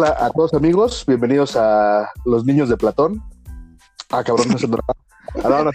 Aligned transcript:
Hola 0.00 0.16
a 0.16 0.30
todos 0.30 0.54
amigos, 0.54 1.02
bienvenidos 1.08 1.56
a 1.56 2.08
Los 2.24 2.44
Niños 2.44 2.68
de 2.68 2.76
Platón. 2.76 3.20
Ah, 4.10 4.22
cabrón, 4.22 4.46
no 4.48 4.56
se 4.56 4.68
no, 4.68 4.78
no, 5.42 5.64
no, 5.64 5.72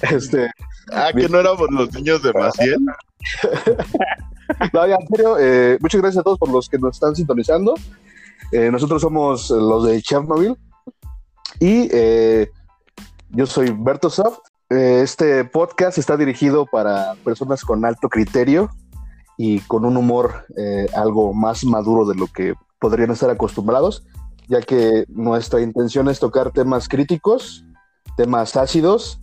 Este, 0.00 0.50
ah, 0.90 1.10
que 1.14 1.28
no 1.28 1.38
éramos 1.38 1.70
los 1.70 1.92
niños 1.92 2.22
de 2.22 2.32
Maciel. 2.32 2.78
no, 4.72 4.86
ya, 4.86 4.94
en 4.94 5.06
serio, 5.06 5.36
eh, 5.38 5.76
muchas 5.82 6.00
gracias 6.00 6.22
a 6.22 6.24
todos 6.24 6.38
por 6.38 6.48
los 6.48 6.66
que 6.70 6.78
nos 6.78 6.96
están 6.96 7.14
sintonizando. 7.14 7.74
Eh, 8.52 8.70
nosotros 8.70 9.02
somos 9.02 9.50
los 9.50 9.84
de 9.84 10.00
Chernobyl 10.00 10.56
y 11.58 11.90
eh, 11.92 12.50
yo 13.32 13.44
soy 13.44 13.70
Berto 13.70 14.08
Soft. 14.08 14.38
este 14.70 15.44
podcast 15.44 15.98
está 15.98 16.16
dirigido 16.16 16.64
para 16.64 17.16
personas 17.22 17.66
con 17.66 17.84
alto 17.84 18.08
criterio 18.08 18.70
y 19.36 19.60
con 19.60 19.84
un 19.84 19.98
humor 19.98 20.46
algo 20.94 21.34
más 21.34 21.64
maduro 21.64 22.06
de 22.06 22.14
lo 22.14 22.26
que 22.26 22.54
podrían 22.80 23.10
estar 23.10 23.30
acostumbrados, 23.30 24.04
ya 24.48 24.60
que 24.60 25.04
nuestra 25.08 25.60
intención 25.60 26.08
es 26.08 26.18
tocar 26.18 26.50
temas 26.50 26.88
críticos, 26.88 27.64
temas 28.16 28.56
ácidos 28.56 29.20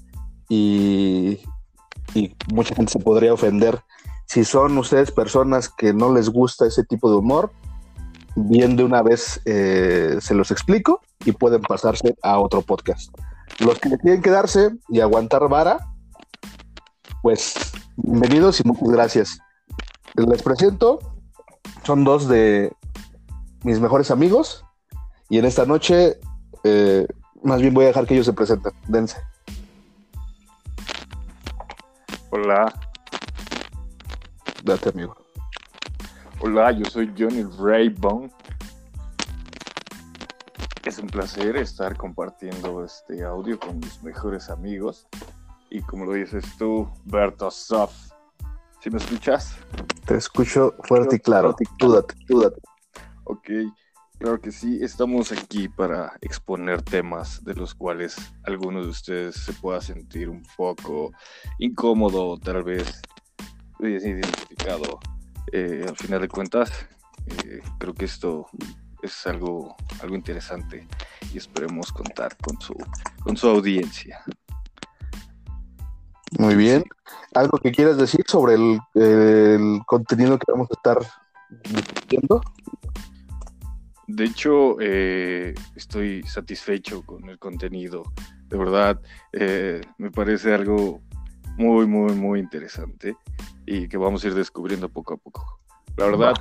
y, 0.47 1.41
mucha 2.53 2.73
gente 2.73 2.93
se 2.93 2.99
podría 2.99 3.33
ofender. 3.33 3.79
Si 4.25 4.43
son 4.43 4.77
ustedes 4.77 5.11
personas 5.11 5.69
que 5.69 5.93
no 5.93 6.13
les 6.13 6.29
gusta 6.29 6.65
ese 6.65 6.83
tipo 6.83 7.09
de 7.09 7.17
humor, 7.17 7.51
bien 8.35 8.75
de 8.75 8.83
una 8.83 9.01
vez 9.01 9.41
eh, 9.45 10.17
se 10.21 10.33
los 10.33 10.51
explico 10.51 11.01
y 11.25 11.31
pueden 11.33 11.61
pasarse 11.61 12.15
a 12.23 12.39
otro 12.39 12.61
podcast. 12.61 13.09
Los 13.59 13.79
que 13.79 13.97
quieren 13.97 14.21
quedarse 14.21 14.71
y 14.89 15.01
aguantar 15.01 15.47
vara, 15.49 15.79
pues 17.21 17.55
bienvenidos 17.97 18.59
y 18.61 18.63
muchas 18.63 18.89
gracias. 18.89 19.39
Les 20.15 20.41
presento, 20.41 20.99
son 21.83 22.03
dos 22.03 22.27
de 22.27 22.71
mis 23.63 23.79
mejores 23.79 24.11
amigos 24.11 24.65
y 25.29 25.37
en 25.37 25.45
esta 25.45 25.65
noche 25.65 26.19
eh, 26.63 27.07
más 27.43 27.61
bien 27.61 27.73
voy 27.73 27.85
a 27.85 27.87
dejar 27.87 28.05
que 28.05 28.13
ellos 28.13 28.25
se 28.25 28.33
presenten. 28.33 28.73
Dense. 28.87 29.17
Hola. 32.29 32.73
Date, 34.63 34.89
amigo. 34.89 35.15
Hola, 36.39 36.71
yo 36.71 36.85
soy 36.85 37.13
Johnny 37.17 37.43
Raybone. 37.57 38.31
Es 40.83 40.99
un 40.99 41.07
placer 41.07 41.57
estar 41.57 41.97
compartiendo 41.97 42.83
este 42.83 43.23
audio 43.23 43.59
con 43.59 43.79
mis 43.79 44.01
mejores 44.03 44.49
amigos. 44.49 45.07
Y 45.69 45.81
como 45.81 46.05
lo 46.05 46.13
dices 46.13 46.45
tú, 46.57 46.89
Berto 47.05 47.51
Soft. 47.51 48.11
¿Sí 48.81 48.89
me 48.89 48.97
escuchas? 48.97 49.55
Te 50.05 50.15
escucho 50.15 50.75
fuerte 50.83 51.17
y 51.17 51.19
claro. 51.19 51.55
Tú 51.77 51.91
date, 51.91 52.15
tú 52.27 52.41
date. 52.41 52.61
Ok, 53.29 53.49
claro 54.19 54.39
que 54.39 54.53
sí. 54.53 54.79
Estamos 54.81 55.33
aquí 55.33 55.67
para 55.67 56.13
exponer 56.21 56.81
temas 56.81 57.43
de 57.43 57.55
los 57.55 57.75
cuales 57.75 58.15
algunos 58.43 58.85
de 58.85 58.91
ustedes 58.91 59.35
se 59.35 59.51
pueda 59.51 59.81
sentir 59.81 60.29
un 60.29 60.43
poco 60.55 61.11
incómodo, 61.59 62.37
tal 62.37 62.63
vez 62.63 63.01
identificado 63.81 64.99
eh, 65.51 65.85
al 65.87 65.97
final 65.97 66.21
de 66.21 66.29
cuentas, 66.29 66.71
eh, 67.25 67.59
creo 67.77 67.93
que 67.93 68.05
esto 68.05 68.47
es 69.01 69.27
algo, 69.27 69.75
algo 70.01 70.15
interesante 70.15 70.87
y 71.33 71.37
esperemos 71.37 71.91
contar 71.91 72.37
con 72.37 72.59
su, 72.61 72.75
con 73.23 73.35
su 73.35 73.49
audiencia. 73.49 74.23
Muy 76.39 76.55
bien. 76.55 76.85
¿Algo 77.33 77.57
que 77.57 77.71
quieras 77.71 77.97
decir 77.97 78.23
sobre 78.25 78.55
el, 78.55 78.79
el 78.95 79.81
contenido 79.85 80.39
que 80.39 80.49
vamos 80.49 80.69
a 80.71 80.73
estar 80.73 80.97
discutiendo? 81.73 82.41
De 84.07 84.23
hecho, 84.25 84.77
eh, 84.79 85.53
estoy 85.75 86.23
satisfecho 86.23 87.03
con 87.03 87.29
el 87.29 87.37
contenido. 87.37 88.03
De 88.47 88.57
verdad, 88.57 89.01
me 89.97 90.11
parece 90.11 90.53
algo 90.53 91.01
muy, 91.57 91.87
muy, 91.87 92.13
muy 92.13 92.39
interesante 92.39 93.17
y 93.65 93.87
que 93.87 93.97
vamos 93.97 94.23
a 94.23 94.27
ir 94.27 94.35
descubriendo 94.35 94.87
poco 94.89 95.15
a 95.15 95.17
poco. 95.17 95.59
La 95.97 96.05
verdad, 96.05 96.33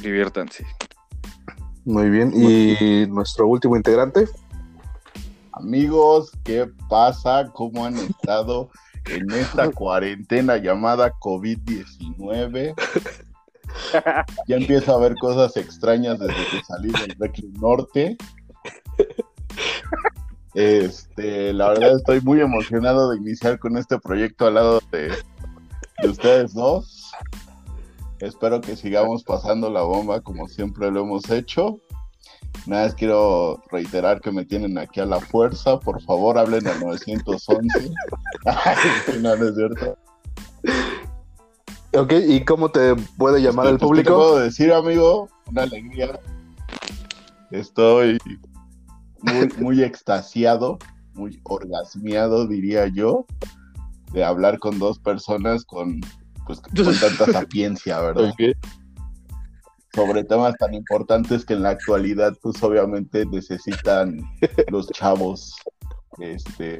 diviértanse. 0.00 0.64
Muy 1.84 2.10
bien, 2.10 2.30
y 2.34 3.06
nuestro 3.06 3.48
último 3.48 3.76
integrante. 3.76 4.28
Amigos, 5.52 6.32
¿qué 6.44 6.70
pasa? 6.88 7.50
¿Cómo 7.54 7.84
han 7.84 7.96
estado 7.96 8.70
en 9.06 9.30
esta 9.32 9.70
cuarentena 9.72 10.58
llamada 10.58 11.12
COVID-19? 11.20 12.74
Ya 14.46 14.56
empiezo 14.56 14.94
a 14.94 15.00
ver 15.00 15.14
cosas 15.16 15.56
extrañas 15.56 16.18
desde 16.18 16.34
que 16.50 16.64
salí 16.64 16.90
del 16.90 17.14
Brooklyn 17.16 17.52
Norte. 17.54 18.16
Este, 20.54 21.52
la 21.52 21.68
verdad 21.68 21.96
estoy 21.96 22.20
muy 22.20 22.40
emocionado 22.40 23.10
de 23.10 23.18
iniciar 23.18 23.58
con 23.58 23.76
este 23.76 23.98
proyecto 23.98 24.46
al 24.46 24.54
lado 24.54 24.80
de 24.90 25.12
de 26.02 26.08
ustedes 26.08 26.54
dos. 26.54 27.12
Espero 28.20 28.60
que 28.60 28.76
sigamos 28.76 29.24
pasando 29.24 29.70
la 29.70 29.82
bomba 29.82 30.20
como 30.20 30.48
siempre 30.48 30.90
lo 30.90 31.00
hemos 31.00 31.30
hecho. 31.30 31.80
Nada 32.66 32.84
más 32.84 32.94
quiero 32.94 33.62
reiterar 33.70 34.20
que 34.20 34.32
me 34.32 34.44
tienen 34.44 34.76
aquí 34.76 35.00
a 35.00 35.06
la 35.06 35.20
fuerza. 35.20 35.78
Por 35.78 36.02
favor, 36.02 36.36
hablen 36.36 36.66
al 36.66 36.80
911. 36.80 37.90
no, 39.20 39.36
no 39.36 39.48
es 39.48 39.54
cierto. 39.54 39.98
Ok, 41.92 42.12
¿y 42.28 42.44
cómo 42.44 42.70
te 42.70 42.94
puede 43.16 43.42
llamar 43.42 43.66
el 43.66 43.78
público? 43.78 44.10
¿Qué 44.10 44.14
puedo 44.14 44.38
decir, 44.38 44.72
amigo? 44.72 45.28
Una 45.46 45.62
alegría. 45.62 46.20
Estoy 47.50 48.18
muy, 49.22 49.48
muy 49.58 49.82
extasiado, 49.82 50.78
muy 51.14 51.40
orgasmeado, 51.42 52.46
diría 52.46 52.86
yo, 52.86 53.26
de 54.12 54.22
hablar 54.22 54.60
con 54.60 54.78
dos 54.78 55.00
personas 55.00 55.64
con, 55.64 56.00
pues, 56.46 56.60
con 56.84 56.94
tanta 56.94 57.32
sapiencia, 57.32 58.00
¿verdad? 58.00 58.32
Sobre 59.92 60.22
temas 60.22 60.54
tan 60.58 60.72
importantes 60.74 61.44
que 61.44 61.54
en 61.54 61.62
la 61.62 61.70
actualidad, 61.70 62.36
pues 62.40 62.62
obviamente 62.62 63.26
necesitan 63.26 64.20
los 64.70 64.86
chavos, 64.90 65.56
este, 66.20 66.78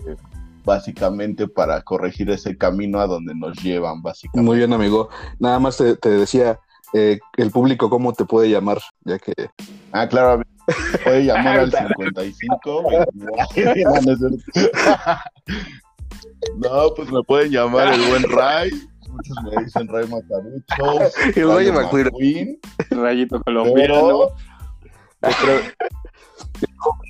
básicamente 0.65 1.49
para 1.49 1.83
corregir 1.83 2.31
ese 2.31 2.57
camino 2.57 3.01
a 3.01 3.07
donde 3.07 3.35
nos 3.35 3.63
llevan, 3.63 4.03
básicamente. 4.03 4.47
Muy 4.47 4.59
bien, 4.59 4.73
amigo. 4.73 5.09
Nada 5.39 5.59
más 5.59 5.77
te, 5.77 5.97
decía, 6.09 6.61
eh, 6.93 7.19
el 7.37 7.51
público, 7.51 7.91
¿cómo 7.91 8.13
te 8.13 8.25
puede 8.25 8.51
llamar? 8.51 8.79
Ya 9.05 9.19
que... 9.19 9.33
Ah, 9.93 10.09
claro, 10.09 10.43
puede 11.05 11.25
llamar 11.25 11.59
al 11.61 11.73
55. 11.73 12.89
No, 16.57 16.95
pues 16.95 17.11
me 17.11 17.23
pueden 17.23 17.53
llamar 17.53 17.93
el 17.93 18.01
buen 18.09 18.23
Ray. 18.31 18.71
Muchos 19.09 19.37
me 19.45 19.65
dicen 19.65 19.89
Ray 19.89 20.07
Matarucho. 20.07 21.11
El 21.37 21.49
Ray 21.49 21.73
McQueen. 21.73 22.59
Rayito 22.91 23.43
colombiano. 23.43 24.29
Pero, 25.21 25.61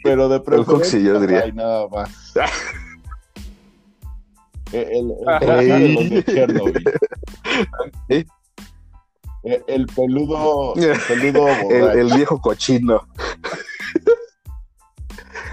pero 0.03 0.29
de 0.29 0.41
preferencia 0.41 0.99
yo 0.99 1.21
diría. 1.21 1.43
Ray 1.43 1.53
nada 1.53 1.87
más. 1.89 2.35
El, 4.73 5.15
el, 5.43 5.99
el, 5.99 6.11
de 6.11 6.25
Chernobyl. 6.25 6.85
El, 8.09 8.27
el, 9.43 9.87
peludo, 9.87 10.75
el 10.77 10.99
peludo 11.09 11.49
el, 11.71 12.13
viejo 12.15 12.41
cochino. 12.41 13.07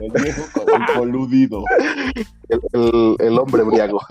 El 0.01 0.11
viejo 0.11 0.41
el 0.75 0.95
coludido. 0.95 1.63
El, 2.49 3.39
hombre 3.39 3.63
briago. 3.63 4.01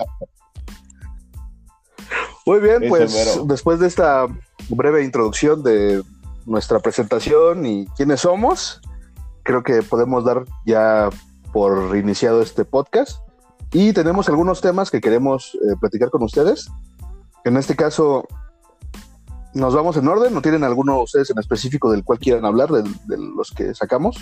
Muy 2.47 2.61
bien, 2.61 2.85
pues 2.89 3.41
después 3.47 3.79
de 3.81 3.89
esta 3.89 4.27
breve 4.69 5.05
introducción 5.05 5.63
de 5.63 6.03
nuestra 6.47 6.79
presentación 6.79 7.67
y 7.67 7.87
quiénes 7.97 8.21
somos, 8.21 8.81
creo 9.43 9.63
que 9.63 9.83
podemos 9.83 10.25
dar 10.25 10.45
ya 10.65 11.11
por 11.53 11.97
iniciado 11.97 12.41
este 12.41 12.65
podcast. 12.65 13.26
Y 13.73 13.93
tenemos 13.93 14.29
algunos 14.29 14.61
temas 14.61 14.91
que 14.91 15.01
queremos 15.01 15.55
eh, 15.55 15.75
platicar 15.81 16.11
con 16.11 16.23
ustedes. 16.23 16.71
En 17.45 17.57
este 17.57 17.77
caso, 17.77 18.27
nos 19.55 19.75
vamos 19.75 19.97
en 19.97 20.09
orden. 20.09 20.35
¿No 20.35 20.43
tienen 20.43 20.65
alguno 20.65 21.03
ustedes 21.03 21.31
en 21.31 21.39
específico 21.39 21.91
del 21.91 22.05
cual 22.05 22.19
quieran 22.19 22.45
hablar, 22.45 22.71
de 22.71 23.19
los 23.19 23.51
que 23.51 23.75
sacamos? 23.75 24.17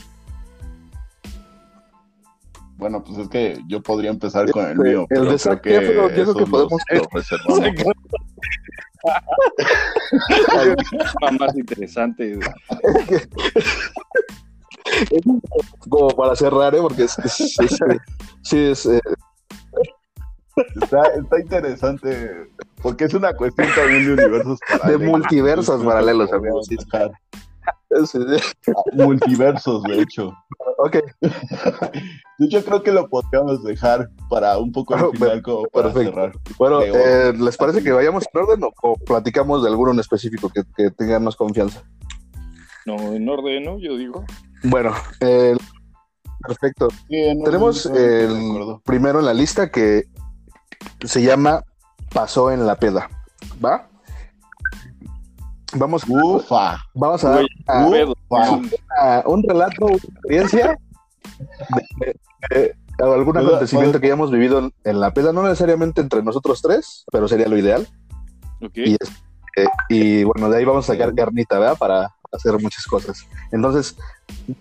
Bueno, 2.76 3.02
pues 3.02 3.19
es 3.19 3.29
que 3.29 3.58
yo 3.67 3.82
podría 3.82 4.11
empezar 4.11 4.49
con 4.50 4.64
el 4.64 4.73
este, 4.73 4.82
mío. 4.82 5.06
El 5.08 5.29
de 5.29 5.38
Zac 5.38 5.67
yo 5.67 5.81
creo 6.08 6.35
que 6.35 6.44
podemos. 6.44 6.82
más 11.38 11.56
interesante. 11.56 12.38
Como 15.88 16.11
para 16.11 16.37
cerrar, 16.37 16.75
¿eh? 16.75 16.82
Porque 16.82 17.08
sí, 17.08 18.58
es. 18.58 18.87
Está, 20.83 21.03
está, 21.21 21.41
interesante, 21.41 22.49
porque 22.83 23.05
es 23.05 23.15
una 23.15 23.35
cuestión 23.35 23.67
también 23.75 24.06
de 24.06 24.12
universos 24.25 24.59
paralelos. 24.69 25.01
De 25.01 25.06
multiversos 25.09 25.85
paralelos, 25.85 26.33
amigos. 26.33 26.67
Sí, 26.69 26.77
multiversos, 28.93 29.83
de 29.85 30.01
hecho. 30.03 30.33
Ok, 30.79 30.97
Yo 32.39 32.65
creo 32.65 32.83
que 32.83 32.93
lo 32.93 33.09
podríamos 33.09 33.62
dejar 33.62 34.11
para 34.29 34.59
un 34.59 34.73
poco 34.73 34.95
al 34.95 35.05
Oh, 35.05 35.12
final 35.12 35.43
como 35.43 35.65
para 35.67 35.93
perfecto. 35.93 36.15
cerrar. 36.15 36.33
bueno, 36.59 36.83
eh, 36.83 37.33
¿les 37.39 37.57
parece 37.57 37.83
que 37.83 37.93
vayamos 37.93 38.25
en 38.33 38.41
orden 38.41 38.65
o, 38.65 38.73
o 38.83 38.97
platicamos 38.97 39.62
de 39.62 39.69
alguno 39.71 39.93
en 39.93 40.00
específico 40.00 40.50
que, 40.50 40.62
que 40.77 40.91
tengan 40.91 41.25
más 41.25 41.37
confianza? 41.37 41.83
No, 42.87 42.97
en 43.15 43.29
orden, 43.29 43.62
¿no? 43.65 43.79
Yo 43.79 43.97
digo. 43.97 44.25
Bueno, 44.65 44.93
eh, 45.21 45.57
perfecto. 46.47 46.89
Sí, 47.09 47.35
no, 47.35 47.45
Tenemos 47.45 47.87
no, 47.87 47.93
no, 47.93 47.99
de 48.00 48.25
el 48.25 48.37
acuerdo. 48.50 48.83
primero 48.85 49.21
en 49.21 49.27
la 49.27 49.35
lista 49.35 49.71
que 49.71 50.05
se 51.05 51.23
llama 51.23 51.62
Pasó 52.12 52.51
en 52.51 52.67
la 52.67 52.77
peda. 52.77 53.09
¿Va? 53.65 53.89
Vamos, 55.77 56.05
Ufa. 56.09 56.79
vamos 56.95 57.25
a 57.25 57.31
dar 57.31 57.45
a- 57.69 57.85
a 58.99 59.23
un 59.27 59.43
relato, 59.43 59.87
una 59.87 59.97
experiencia 59.97 60.79
de, 61.99 62.17
de- 62.51 62.77
de 62.97 63.05
algún 63.05 63.37
acontecimiento 63.37 64.01
que 64.01 64.06
hayamos 64.06 64.31
vivido 64.31 64.61
en, 64.61 64.73
en 64.85 65.01
la 65.01 65.12
peda, 65.12 65.33
no 65.33 65.43
necesariamente 65.43 66.01
entre 66.01 66.23
nosotros 66.23 66.62
tres, 66.62 67.05
pero 67.11 67.27
sería 67.27 67.49
lo 67.49 67.59
ideal. 67.59 67.89
Y, 68.87 68.93
este, 68.95 69.69
y 69.89 70.23
bueno, 70.23 70.49
de 70.49 70.59
ahí 70.59 70.65
vamos 70.65 70.89
a 70.89 70.93
sacar 70.93 71.12
carnita, 71.15 71.59
¿verdad? 71.59 71.77
Para 71.77 72.15
hacer 72.31 72.53
muchas 72.62 72.85
cosas. 72.87 73.27
Entonces, 73.50 73.97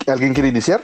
¿alguien 0.07 0.33
quiere 0.33 0.49
iniciar? 0.49 0.81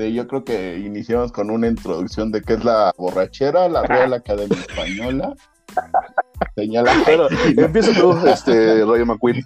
Sí, 0.00 0.14
yo 0.14 0.26
creo 0.26 0.42
que 0.44 0.78
iniciamos 0.78 1.30
con 1.30 1.50
una 1.50 1.66
introducción 1.66 2.32
de 2.32 2.40
qué 2.40 2.54
es 2.54 2.64
la 2.64 2.94
borrachera, 2.96 3.68
la 3.68 3.82
Real 3.82 4.14
Academia 4.14 4.58
Española. 4.58 5.34
Señala. 6.56 6.90
Pero 7.04 7.28
empieza 7.58 7.92
tú, 7.92 8.16
este, 8.26 8.82
Roger 8.82 9.04
McQueen. 9.04 9.44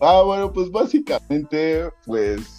Ah, 0.00 0.20
bueno, 0.22 0.52
pues 0.52 0.70
básicamente, 0.70 1.88
pues, 2.04 2.55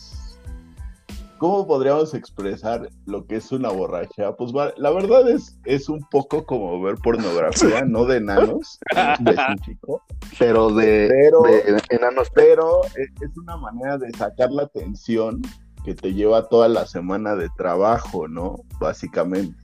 ¿cómo 1.38 1.68
podríamos 1.68 2.14
expresar 2.14 2.90
lo 3.06 3.26
que 3.26 3.38
es 3.38 3.52
una 3.52 3.70
borracha? 3.70 4.36
Pues 4.36 4.52
la 4.78 4.92
verdad 4.92 5.30
es, 5.30 5.58
es 5.66 5.90
un 5.90 6.02
poco 6.10 6.46
como 6.46 6.82
ver 6.82 6.96
pornografía, 6.96 7.84
no 7.86 8.06
de 8.06 8.18
enanos, 8.18 8.80
en 8.96 9.28
específico, 9.28 10.02
Pero 10.40 10.70
de, 10.72 11.08
Pero- 11.10 11.42
de 11.44 11.82
enanos. 11.90 12.30
pero 12.34 12.84
es, 12.96 13.10
es 13.22 13.38
una 13.38 13.58
manera 13.58 13.98
de 13.98 14.12
sacar 14.18 14.52
la 14.52 14.68
tensión 14.68 15.42
que 15.84 15.96
te 15.96 16.14
lleva 16.14 16.48
toda 16.50 16.68
la 16.68 16.86
semana 16.86 17.36
de 17.36 17.50
trabajo, 17.58 18.28
¿no? 18.28 18.58
Básicamente. 18.80 19.58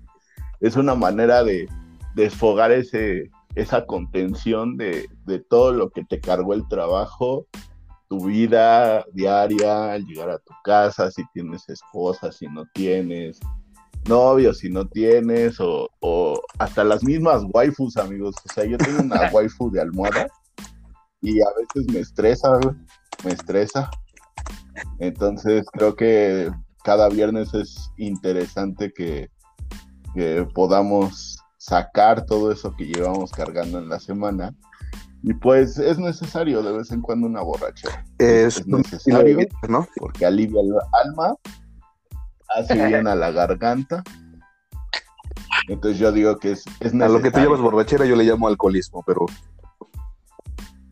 Es 0.62 0.76
una 0.78 0.96
manera 0.96 1.44
de 1.44 1.68
desfogar 2.16 2.72
ese, 2.72 3.30
esa 3.56 3.86
contención 3.86 4.78
de, 4.78 5.10
de 5.26 5.40
todo 5.40 5.74
lo 5.74 5.90
que 5.90 6.06
te 6.06 6.22
cargó 6.22 6.54
el 6.54 6.66
trabajo, 6.70 7.48
tu 8.14 8.28
vida 8.28 9.04
diaria, 9.12 9.94
al 9.94 10.06
llegar 10.06 10.30
a 10.30 10.38
tu 10.38 10.54
casa, 10.64 11.10
si 11.10 11.24
tienes 11.34 11.68
esposa, 11.68 12.32
si 12.32 12.46
no 12.46 12.64
tienes, 12.76 13.40
novio, 14.08 14.54
si 14.54 14.70
no 14.70 14.88
tienes, 14.88 15.60
o, 15.60 15.90
o 16.00 16.40
hasta 16.60 16.84
las 16.84 17.04
mismas 17.04 17.42
waifus, 17.52 17.98
amigos. 17.98 18.36
O 18.48 18.54
sea, 18.54 18.66
yo 18.66 18.78
tengo 18.78 19.02
una 19.02 19.32
waifu 19.34 19.72
de 19.72 19.82
almohada 19.82 20.28
y 21.22 21.42
a 21.42 21.48
veces 21.58 21.92
me 21.92 22.02
estresa, 22.02 22.60
me 23.26 23.32
estresa. 23.32 23.90
Entonces 25.00 25.66
creo 25.74 25.96
que 25.96 26.52
cada 26.84 27.10
viernes 27.10 27.52
es 27.56 27.90
interesante 27.98 28.94
que, 28.94 29.32
que 30.14 30.48
podamos 30.54 31.40
sacar 31.58 32.28
todo 32.28 32.52
eso 32.52 32.76
que 32.76 32.86
llevamos 32.86 33.32
cargando 33.32 33.80
en 33.80 33.90
la 33.90 34.00
semana. 34.00 34.54
Y 35.26 35.34
pues 35.34 35.78
es 35.78 35.98
necesario 35.98 36.62
de 36.62 36.74
vez 36.78 36.92
en 36.92 37.00
cuando 37.02 37.28
una 37.28 37.42
borrachera, 37.42 38.04
Es, 38.18 38.58
es 38.58 38.68
necesario. 38.68 39.38
¿no? 39.70 39.88
porque 39.98 40.26
alivia 40.26 40.60
el 40.62 40.74
alma, 41.06 41.36
hace 42.58 42.74
bien 42.88 43.08
a 43.08 43.16
la 43.16 43.32
garganta. 43.32 44.04
Entonces 45.70 45.98
yo 46.00 46.12
digo 46.12 46.38
que 46.40 46.52
es, 46.52 46.66
es 46.82 46.92
A 46.94 46.98
necesario. 46.98 47.14
lo 47.18 47.22
que 47.22 47.32
tú 47.32 47.40
llamas 47.40 47.62
borrachera 47.62 48.06
yo 48.06 48.18
le 48.18 48.26
llamo 48.26 48.48
alcoholismo, 48.50 49.02
pero... 49.08 49.26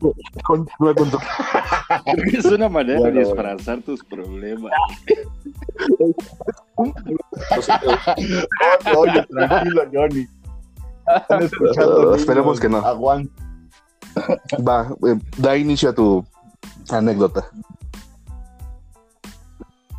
Es 2.32 2.44
una 2.46 2.68
manera 2.68 2.98
Bueno, 2.98 3.20
de 3.20 3.24
bueno. 3.24 3.50
disfrazar 3.54 3.82
tus 3.82 4.02
problemas. 4.02 4.72
Oye, 8.96 9.26
tranquilo, 9.28 9.82
Johnny. 9.92 10.26
Están 11.16 11.42
escuchando 11.42 12.14
Esperemos 12.14 12.60
que 12.60 12.68
no. 12.68 12.78
Aguanta. 12.78 13.41
Va, 14.66 14.88
eh, 15.08 15.18
da 15.38 15.56
inicio 15.56 15.90
a 15.90 15.94
tu 15.94 16.24
anécdota. 16.90 17.46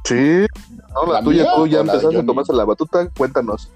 Sí, 0.06 0.46
no, 0.94 1.06
la, 1.08 1.20
¿La 1.20 1.24
tuya, 1.24 1.56
tú 1.56 1.66
ya 1.68 1.80
empezaste 1.80 2.18
a 2.20 2.26
tomarse 2.26 2.54
la 2.54 2.66
batuta, 2.66 3.10
cuéntanos. 3.18 3.72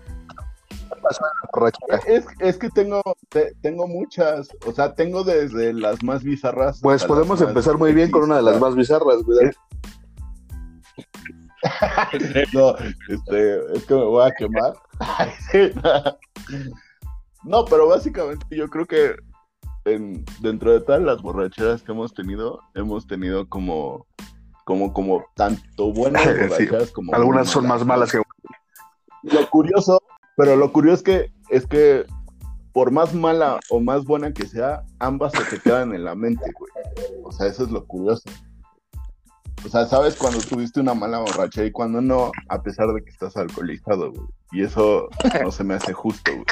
Es, 2.05 2.25
es 2.39 2.57
que 2.57 2.69
tengo, 2.69 3.01
te- 3.29 3.53
tengo 3.61 3.87
muchas, 3.87 4.49
o 4.65 4.73
sea, 4.73 4.93
tengo 4.93 5.23
desde 5.23 5.71
las 5.73 6.03
más 6.03 6.23
bizarras. 6.23 6.79
Pues 6.81 7.05
podemos 7.05 7.39
empezar 7.39 7.77
muy 7.77 7.93
bien 7.93 8.11
con 8.11 8.23
una 8.23 8.35
de 8.37 8.41
las 8.41 8.59
más 8.59 8.75
bizarras, 8.75 9.23
güey. 9.23 9.49
No, 12.53 12.75
este, 13.09 13.73
es 13.73 13.85
que 13.85 13.93
me 13.95 14.03
voy 14.03 14.25
a 14.27 14.31
quemar. 14.31 14.73
No, 17.43 17.63
pero 17.65 17.87
básicamente 17.87 18.45
yo 18.49 18.67
creo 18.67 18.85
que 18.85 19.15
en- 19.87 20.25
dentro 20.41 20.71
de 20.71 20.81
todas 20.81 21.01
las 21.01 21.21
borracheras 21.21 21.81
que 21.81 21.91
hemos 21.91 22.13
tenido, 22.13 22.61
hemos 22.75 23.07
tenido 23.07 23.47
como, 23.47 24.05
como, 24.65 24.93
como 24.93 25.25
tanto 25.35 25.91
buenas 25.93 26.23
Sí, 26.23 26.29
borracheras 26.29 26.91
como 26.91 27.11
muy 27.11 27.15
Algunas 27.15 27.49
son 27.49 27.67
más 27.67 27.85
malas 27.85 28.11
que... 28.11 28.21
Lo 29.23 29.49
curioso, 29.49 30.01
pero 30.35 30.55
lo 30.55 30.71
curioso 30.71 30.97
es 30.97 31.03
que 31.03 31.31
es 31.49 31.65
que 31.65 32.05
por 32.71 32.91
más 32.91 33.13
mala 33.13 33.59
o 33.69 33.79
más 33.79 34.05
buena 34.05 34.31
que 34.31 34.45
sea, 34.45 34.83
ambas 34.99 35.31
se 35.33 35.43
te 35.55 35.59
quedan 35.59 35.95
en 35.95 36.03
la 36.03 36.13
mente, 36.13 36.45
güey. 36.59 36.71
O 37.23 37.31
sea, 37.31 37.47
eso 37.47 37.63
es 37.63 37.71
lo 37.71 37.85
curioso. 37.87 38.29
O 39.65 39.69
sea, 39.69 39.87
sabes 39.87 40.15
cuando 40.15 40.39
tuviste 40.41 40.79
una 40.79 40.93
mala 40.93 41.17
borracha 41.17 41.65
y 41.65 41.71
cuando 41.71 42.01
no, 42.01 42.31
a 42.49 42.61
pesar 42.61 42.93
de 42.93 43.03
que 43.03 43.09
estás 43.09 43.35
alcoholizado, 43.35 44.11
güey. 44.11 44.27
Y 44.51 44.61
eso 44.61 45.09
no 45.43 45.51
se 45.51 45.63
me 45.63 45.73
hace 45.73 45.91
justo, 45.91 46.31
güey. 46.31 46.45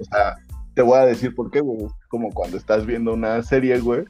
O 0.00 0.04
sea, 0.04 0.36
te 0.74 0.82
voy 0.82 0.98
a 0.98 1.06
decir 1.06 1.34
por 1.34 1.50
qué, 1.50 1.60
güey. 1.60 1.84
Es 1.84 1.92
como 2.08 2.30
cuando 2.32 2.56
estás 2.56 2.86
viendo 2.86 3.12
una 3.12 3.42
serie, 3.42 3.78
güey, 3.80 4.04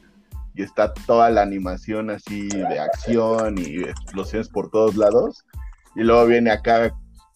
y 0.55 0.63
está 0.63 0.93
toda 0.93 1.29
la 1.29 1.41
animación 1.41 2.09
así 2.09 2.47
de 2.47 2.79
acción 2.79 3.57
y 3.57 3.83
explosiones 3.83 4.49
por 4.49 4.69
todos 4.69 4.95
lados. 4.95 5.45
Y 5.95 6.03
luego 6.03 6.25
viene 6.25 6.51
acá 6.51 6.93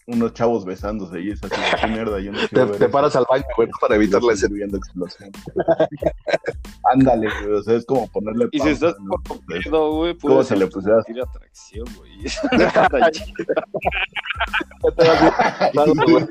unos 0.07 0.33
chavos 0.33 0.65
besándose 0.65 1.19
y 1.19 1.31
es 1.31 1.43
así, 1.43 1.55
qué 1.81 1.87
mierda, 1.87 2.19
yo 2.19 2.31
no 2.31 2.37
Te, 2.47 2.63
ver 2.63 2.77
te 2.77 2.89
paras 2.89 3.15
al 3.15 3.25
baño, 3.27 3.43
güey, 3.57 3.67
para 3.81 3.95
evitar 3.95 4.21
la 4.21 4.33
viendo 4.51 4.77
explosión. 4.77 5.31
Ándale, 6.93 7.27
güey, 7.41 7.53
o 7.55 7.63
sea, 7.63 7.75
es 7.75 7.85
como 7.85 8.07
ponerle 8.09 8.47
Y 8.51 8.59
si 8.59 8.69
estás 8.69 8.95
¿no? 8.99 9.15
por 9.23 9.39
pedo, 9.45 9.95
güey, 9.95 10.13
puedes 10.13 10.47
si 10.47 10.55
le 10.55 10.67
pusieras 10.67 11.03
atracción, 11.09 11.87
güey. 11.97 12.25
Está 12.25 13.11
chido. 13.11 13.45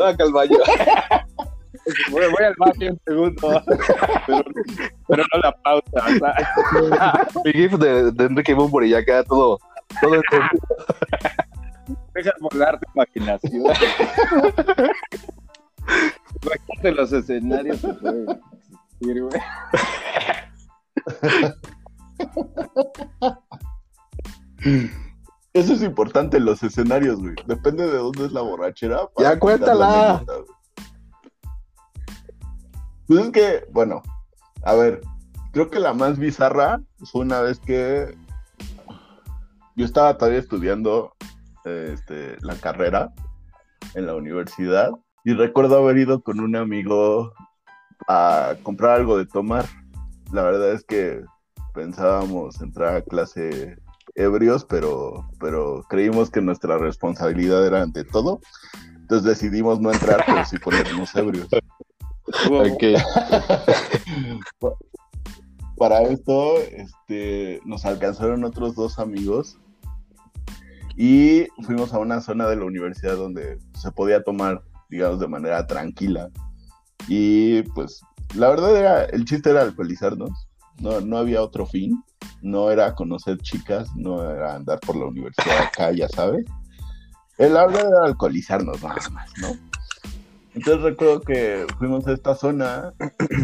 Acá 0.06 0.24
al 0.24 0.32
baño. 0.32 0.58
Voy, 2.10 2.24
voy 2.30 2.44
al 2.44 2.54
baño 2.58 2.92
un 2.92 3.00
segundo. 3.06 3.62
Pero, 4.26 4.44
pero 5.08 5.24
no 5.32 5.40
la 5.40 5.52
pausa. 5.62 6.00
Mi 7.44 7.52
gif 7.52 7.72
de, 7.72 8.10
de 8.12 8.24
Enrique 8.24 8.54
Bumburi 8.54 8.90
y 8.90 8.94
acá 8.94 9.22
todo... 9.24 9.58
todo 10.00 10.20
deja 12.14 12.32
volar 12.40 12.78
tu 12.80 12.86
imaginación. 12.94 13.64
Imagínate 16.42 16.92
los 16.92 17.12
escenarios 17.12 17.80
que 17.80 17.88
pueden 17.88 18.30
existir, 18.30 19.22
güey. 19.22 19.40
Eso 25.52 25.74
es 25.74 25.82
importante 25.82 26.38
en 26.38 26.46
los 26.46 26.62
escenarios, 26.62 27.20
güey. 27.20 27.34
Depende 27.46 27.86
de 27.86 27.98
dónde 27.98 28.26
es 28.26 28.32
la 28.32 28.40
borrachera. 28.40 29.08
Ya, 29.18 29.38
cuéntala. 29.38 30.24
Pues 33.06 33.26
es 33.26 33.30
que, 33.32 33.64
bueno, 33.70 34.02
a 34.62 34.75
ver, 34.75 35.00
creo 35.52 35.70
que 35.70 35.78
la 35.78 35.92
más 35.92 36.18
bizarra 36.18 36.80
fue 37.11 37.23
una 37.23 37.40
vez 37.40 37.58
que 37.61 38.16
yo 39.76 39.84
estaba 39.84 40.16
todavía 40.16 40.40
estudiando 40.40 41.14
este, 41.64 42.37
la 42.40 42.56
carrera 42.56 43.12
en 43.94 44.06
la 44.06 44.14
universidad 44.14 44.90
y 45.25 45.34
recuerdo 45.34 45.78
haber 45.78 45.99
ido 45.99 46.23
con 46.23 46.40
un 46.40 46.56
amigo 46.56 47.32
a 48.08 48.54
comprar 48.62 49.00
algo 49.00 49.18
de 49.18 49.26
tomar. 49.26 49.66
La 50.32 50.42
verdad 50.42 50.73
es 50.73 50.84
que 50.84 51.25
pensábamos 51.75 52.61
entrar 52.61 52.96
a 52.96 53.02
clase 53.02 53.76
ebrios, 54.14 54.64
pero, 54.64 55.28
pero 55.40 55.84
creímos 55.88 56.30
que 56.30 56.40
nuestra 56.40 56.78
responsabilidad 56.78 57.66
era 57.66 57.82
ante 57.82 58.04
todo. 58.04 58.40
Entonces 58.96 59.25
decidimos 59.25 59.80
no 59.80 59.92
entrar, 59.92 60.25
pero 60.26 60.44
sí 60.44 60.58
ponernos 60.58 61.14
ebrios. 61.14 61.49
Para 65.76 66.02
esto, 66.02 66.59
este, 66.59 67.61
nos 67.64 67.85
alcanzaron 67.85 68.45
otros 68.45 68.75
dos 68.75 68.99
amigos 68.99 69.59
y 70.97 71.47
fuimos 71.62 71.93
a 71.93 71.99
una 71.99 72.21
zona 72.21 72.47
de 72.47 72.57
la 72.57 72.64
universidad 72.64 73.16
donde 73.16 73.59
se 73.75 73.90
podía 73.90 74.23
tomar, 74.23 74.62
digamos, 74.88 75.19
de 75.19 75.26
manera 75.26 75.66
tranquila. 75.66 76.31
Y 77.09 77.62
pues, 77.75 78.00
la 78.35 78.49
verdad 78.49 78.76
era, 78.76 79.04
el 79.04 79.25
chiste 79.25 79.50
era 79.50 79.62
alcoholizarnos, 79.62 80.31
no, 80.81 81.00
no 81.00 81.19
había 81.19 81.43
otro 81.43 81.66
fin, 81.66 82.02
no 82.40 82.71
era 82.71 82.95
conocer 82.95 83.38
chicas, 83.38 83.88
no 83.97 84.31
era 84.31 84.54
andar 84.54 84.78
por 84.81 84.97
la 84.97 85.07
universidad 85.07 85.62
acá, 85.62 85.93
ya 85.93 86.09
sabes. 86.09 86.45
El 87.37 87.57
habla 87.57 87.81
era 87.81 88.04
alcoholizarnos 88.04 88.81
nada 88.83 89.11
más, 89.11 89.31
¿no? 89.40 89.49
Entonces 90.54 90.82
recuerdo 90.82 91.20
que 91.20 91.66
fuimos 91.78 92.06
a 92.06 92.12
esta 92.12 92.34
zona, 92.34 92.92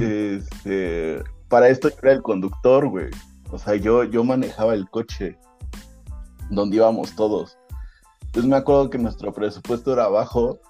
este, 0.00 1.22
para 1.48 1.68
esto 1.68 1.88
yo 1.88 1.96
era 2.02 2.12
el 2.12 2.22
conductor, 2.22 2.88
güey. 2.88 3.10
O 3.50 3.58
sea, 3.58 3.74
yo, 3.74 4.04
yo 4.04 4.22
manejaba 4.22 4.74
el 4.74 4.88
coche 4.88 5.36
donde 6.50 6.76
íbamos 6.76 7.14
todos. 7.16 7.58
Entonces 8.26 8.48
me 8.48 8.56
acuerdo 8.56 8.90
que 8.90 8.98
nuestro 8.98 9.32
presupuesto 9.32 9.92
era 9.92 10.06
bajo 10.08 10.60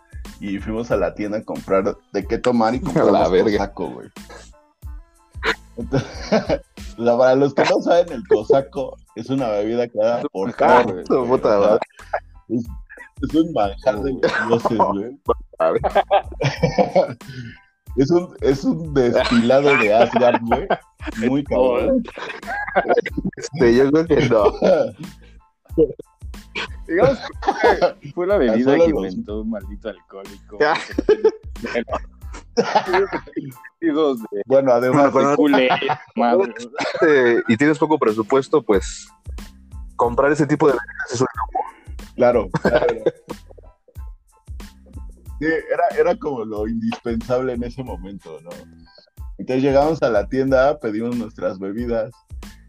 y 0.41 0.59
fuimos 0.59 0.91
a 0.91 0.97
la 0.97 1.15
tienda 1.15 1.39
a 1.39 1.45
comprar 1.45 1.97
de 2.13 2.27
qué 2.27 2.39
tomar 2.39 2.75
y 2.75 2.81
compramos 2.81 3.13
la 3.13 3.29
verga. 3.29 3.59
cosaco, 3.59 3.91
güey. 3.91 4.09
Entonces, 5.77 6.09
o 6.99 7.05
sea, 7.05 7.19
para 7.19 7.35
los 7.35 7.53
que 7.53 7.65
no 7.65 7.83
saben, 7.83 8.13
el 8.13 8.27
cosaco 8.27 8.97
es 9.15 9.29
una 9.29 9.49
bebida 9.49 9.89
creada 9.89 10.23
por 10.33 10.55
Ah, 10.61 10.87
Es, 13.23 13.35
un 13.35 13.53
manjar 13.53 14.03
de 14.03 14.13
dioses, 14.49 14.79
güey. 14.79 15.19
Es 17.97 18.09
un, 18.13 18.37
es 18.41 18.63
un 18.63 18.95
destilado 18.95 19.77
de 19.79 19.93
Asgard, 19.93 20.41
güey. 20.43 20.67
Muy 21.29 21.43
cabrón. 21.43 22.05
Este, 23.37 23.75
yo 23.75 23.91
creo 23.91 24.07
que 24.07 24.29
no. 24.29 24.45
Digamos 26.87 27.19
que 28.01 28.13
fue 28.13 28.27
la 28.29 28.39
bebida 28.39 28.73
que 28.73 28.79
los- 28.79 28.89
inventó 28.89 29.41
un 29.41 29.51
maldito 29.51 29.89
alcohólico. 29.89 30.59
Bueno, 34.47 34.73
además, 34.73 35.13
Bueno, 35.13 35.37
culé, 35.37 35.69
madre. 36.15 36.55
Eh, 37.07 37.43
y 37.49 37.57
tienes 37.57 37.79
poco 37.79 37.99
presupuesto, 37.99 38.63
pues 38.63 39.09
comprar 39.97 40.33
ese 40.33 40.47
tipo 40.47 40.67
de 40.67 40.75
bebidas 40.75 41.13
es 41.13 41.21
un 41.21 41.27
claro. 42.15 42.49
claro. 42.63 42.87
Sí, 45.39 45.47
era, 45.47 45.85
era 45.99 46.15
como 46.17 46.45
lo 46.45 46.69
indispensable 46.69 47.55
en 47.55 47.65
ese 47.65 47.83
momento, 47.83 48.39
¿no? 48.43 48.51
Entonces 49.39 49.63
llegamos 49.63 50.03
a 50.03 50.11
la 50.11 50.29
tienda, 50.29 50.79
pedimos 50.81 51.17
nuestras 51.17 51.59
bebidas 51.59 52.11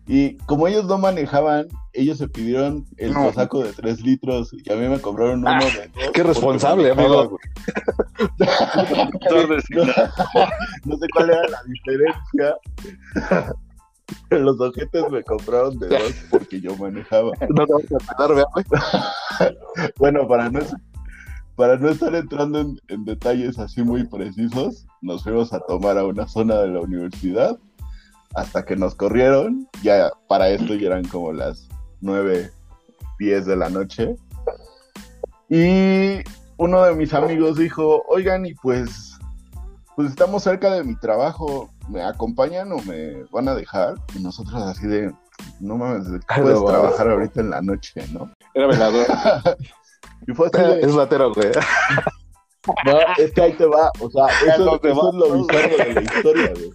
y 0.08 0.38
como 0.46 0.68
ellos 0.68 0.86
no 0.86 0.98
manejaban, 0.98 1.68
ellos 1.94 2.18
se 2.18 2.28
pidieron 2.30 2.86
el 2.98 3.14
No. 3.14 3.26
cosaco 3.26 3.64
de 3.64 3.74
3 3.74 4.02
litros 4.02 4.52
y 4.54 4.72
a 4.72 4.76
mí 4.78 4.88
me 4.88 5.00
cobraron 5.00 5.40
uno 5.40 5.50
Ah, 5.50 5.60
de 5.60 5.88
dos 5.90 6.12
Qué 6.14 6.24
responsable, 6.24 6.92
amigo. 6.92 7.38
no 10.86 10.98
sé 10.98 11.08
cuál 11.14 11.30
era 11.30 11.48
la 11.50 11.62
diferencia. 11.64 12.56
Los 14.30 14.60
ojetes 14.60 15.03
me 15.12 15.24
compraron 15.24 15.77
de 15.80 15.88
dos 15.88 16.13
porque 16.30 16.62
yo 16.62 16.75
manejaba. 16.77 17.32
No 17.50 17.65
te 17.65 17.74
vas 17.74 18.10
a 18.10 18.15
pelar, 18.15 18.46
güey. 18.53 19.58
Bueno, 19.98 20.27
para 20.27 20.50
no, 20.50 20.60
para 21.56 21.77
no 21.77 21.89
estar 21.89 22.13
entrando 22.15 22.60
en, 22.60 22.80
en 22.88 23.06
detalles 23.06 23.60
así 23.60 23.84
muy 23.84 24.06
precisos, 24.06 24.88
nos 25.01 25.24
fuimos 25.24 25.53
a 25.53 25.60
tomar 25.62 25.98
a 25.98 26.06
una 26.06 26.27
zona 26.27 26.56
de 26.62 26.70
la 26.70 26.82
universidad 26.82 27.58
hasta 28.36 28.65
que 28.65 28.75
nos 28.75 28.96
corrieron. 28.96 29.68
Ya 29.84 30.12
para 30.27 30.50
esto 30.50 30.75
ya 30.75 30.88
eran 30.88 31.08
como 31.08 31.34
las 31.34 31.68
9, 32.01 32.51
10 33.20 33.46
de 33.46 33.56
la 33.56 33.70
noche. 33.70 34.15
Y 35.50 36.24
uno 36.58 36.84
de 36.84 36.96
mis 36.96 37.13
amigos 37.13 37.58
dijo, 37.58 38.03
oigan, 38.08 38.46
y 38.46 38.53
pues, 38.56 39.11
pues 39.96 40.10
estamos 40.10 40.44
cerca 40.44 40.72
de 40.74 40.84
mi 40.84 40.96
trabajo, 40.96 41.70
¿me 41.90 42.02
acompañan 42.02 42.72
o 42.72 42.78
me 42.84 43.24
van 43.32 43.48
a 43.48 43.56
dejar? 43.56 43.96
Y 44.16 44.20
nosotros 44.20 44.62
así 44.64 44.88
de, 44.88 45.14
no 45.60 45.78
mames, 45.78 46.08
Ay, 46.28 46.42
puedes 46.42 46.60
no 46.60 46.66
trabajar 46.66 47.10
ahorita 47.10 47.42
en 47.42 47.50
la 47.50 47.62
noche, 47.62 48.06
¿no? 48.12 48.32
Era 48.54 48.68
velador. 48.68 49.06
Y 50.28 50.34
fue 50.34 50.50
así 50.54 50.62
de, 50.62 50.82
Es 50.82 50.94
latero, 50.94 51.34
güey. 51.34 51.50
No, 52.86 53.00
es 53.18 53.32
que 53.32 53.42
ahí 53.42 53.54
te 53.54 53.66
va, 53.66 53.92
o 54.00 54.10
sea, 54.12 54.28
eso, 54.54 54.66
no 54.66 54.78
te 54.78 54.92
eso 54.92 55.02
va. 55.02 55.10
es 55.10 55.16
lo 55.16 55.34
bizarro 55.48 55.78
de 55.78 55.94
la 55.96 56.02
historia, 56.04 56.52
güey. 56.54 56.72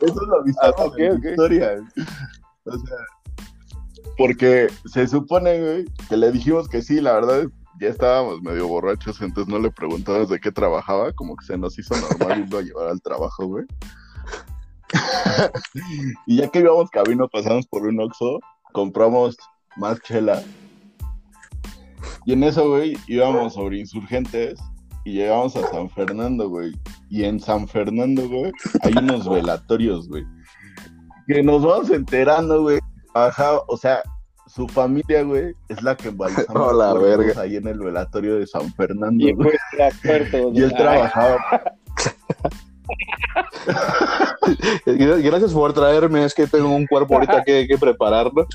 Eso 0.00 0.22
es 0.22 0.28
lo 0.28 0.44
bizarro 0.44 0.74
Ah, 0.78 0.90
de 0.96 1.18
la 1.18 1.30
historia, 1.30 1.72
güey. 1.74 2.06
O 2.66 2.72
sea, 2.72 2.96
porque 4.16 4.68
se 4.92 5.08
supone, 5.08 5.60
güey, 5.60 5.84
que 6.08 6.16
le 6.16 6.30
dijimos 6.30 6.68
que 6.68 6.82
sí, 6.82 7.00
la 7.00 7.14
verdad, 7.14 7.46
ya 7.82 7.88
estábamos 7.88 8.40
medio 8.42 8.68
borrachos, 8.68 9.20
entonces 9.20 9.52
no 9.52 9.58
le 9.58 9.68
preguntamos 9.68 10.28
de 10.28 10.38
qué 10.38 10.52
trabajaba, 10.52 11.12
como 11.12 11.36
que 11.36 11.44
se 11.44 11.58
nos 11.58 11.76
hizo 11.76 11.96
normal 11.96 12.40
irlo 12.40 12.58
a 12.58 12.62
llevar 12.62 12.88
al 12.88 13.02
trabajo, 13.02 13.46
güey. 13.46 13.66
y 16.26 16.36
ya 16.36 16.48
que 16.48 16.60
íbamos 16.60 16.90
camino, 16.90 17.28
pasamos 17.28 17.66
por 17.66 17.84
un 17.84 17.98
Oxxo, 18.00 18.38
compramos 18.72 19.36
más 19.76 20.00
chela. 20.02 20.40
Y 22.24 22.34
en 22.34 22.44
eso, 22.44 22.68
güey, 22.68 22.96
íbamos 23.08 23.54
sobre 23.54 23.80
insurgentes 23.80 24.60
y 25.04 25.14
llegamos 25.14 25.56
a 25.56 25.68
San 25.68 25.90
Fernando, 25.90 26.48
güey. 26.48 26.72
Y 27.10 27.24
en 27.24 27.40
San 27.40 27.66
Fernando, 27.66 28.28
güey, 28.28 28.52
hay 28.82 28.92
unos 28.96 29.28
velatorios, 29.28 30.08
güey. 30.08 30.24
Que 31.26 31.42
nos 31.42 31.64
vamos 31.64 31.90
enterando, 31.90 32.62
güey. 32.62 32.78
Ajá, 33.14 33.58
o 33.66 33.76
sea, 33.76 34.04
su 34.54 34.68
familia, 34.68 35.22
güey, 35.22 35.54
es 35.68 35.82
la 35.82 35.96
que 35.96 36.08
embalsama 36.08 36.72
la 36.74 36.92
verga. 36.94 37.40
ahí 37.42 37.56
en 37.56 37.66
el 37.68 37.78
velatorio 37.78 38.36
de 38.38 38.46
San 38.46 38.72
Fernando, 38.74 39.24
Y 39.26 39.32
güey. 39.32 39.50
fue 39.50 39.58
el 39.78 39.86
experto. 39.88 40.50
Y 40.54 40.62
él 40.62 40.74
trabajaba, 40.74 41.38
Gracias 44.86 45.52
por 45.52 45.72
traerme, 45.72 46.24
es 46.24 46.34
que 46.34 46.46
tengo 46.46 46.74
un 46.74 46.86
cuerpo 46.86 47.14
ahorita 47.14 47.42
que, 47.44 47.66
que 47.66 47.78
prepararlo. 47.78 48.46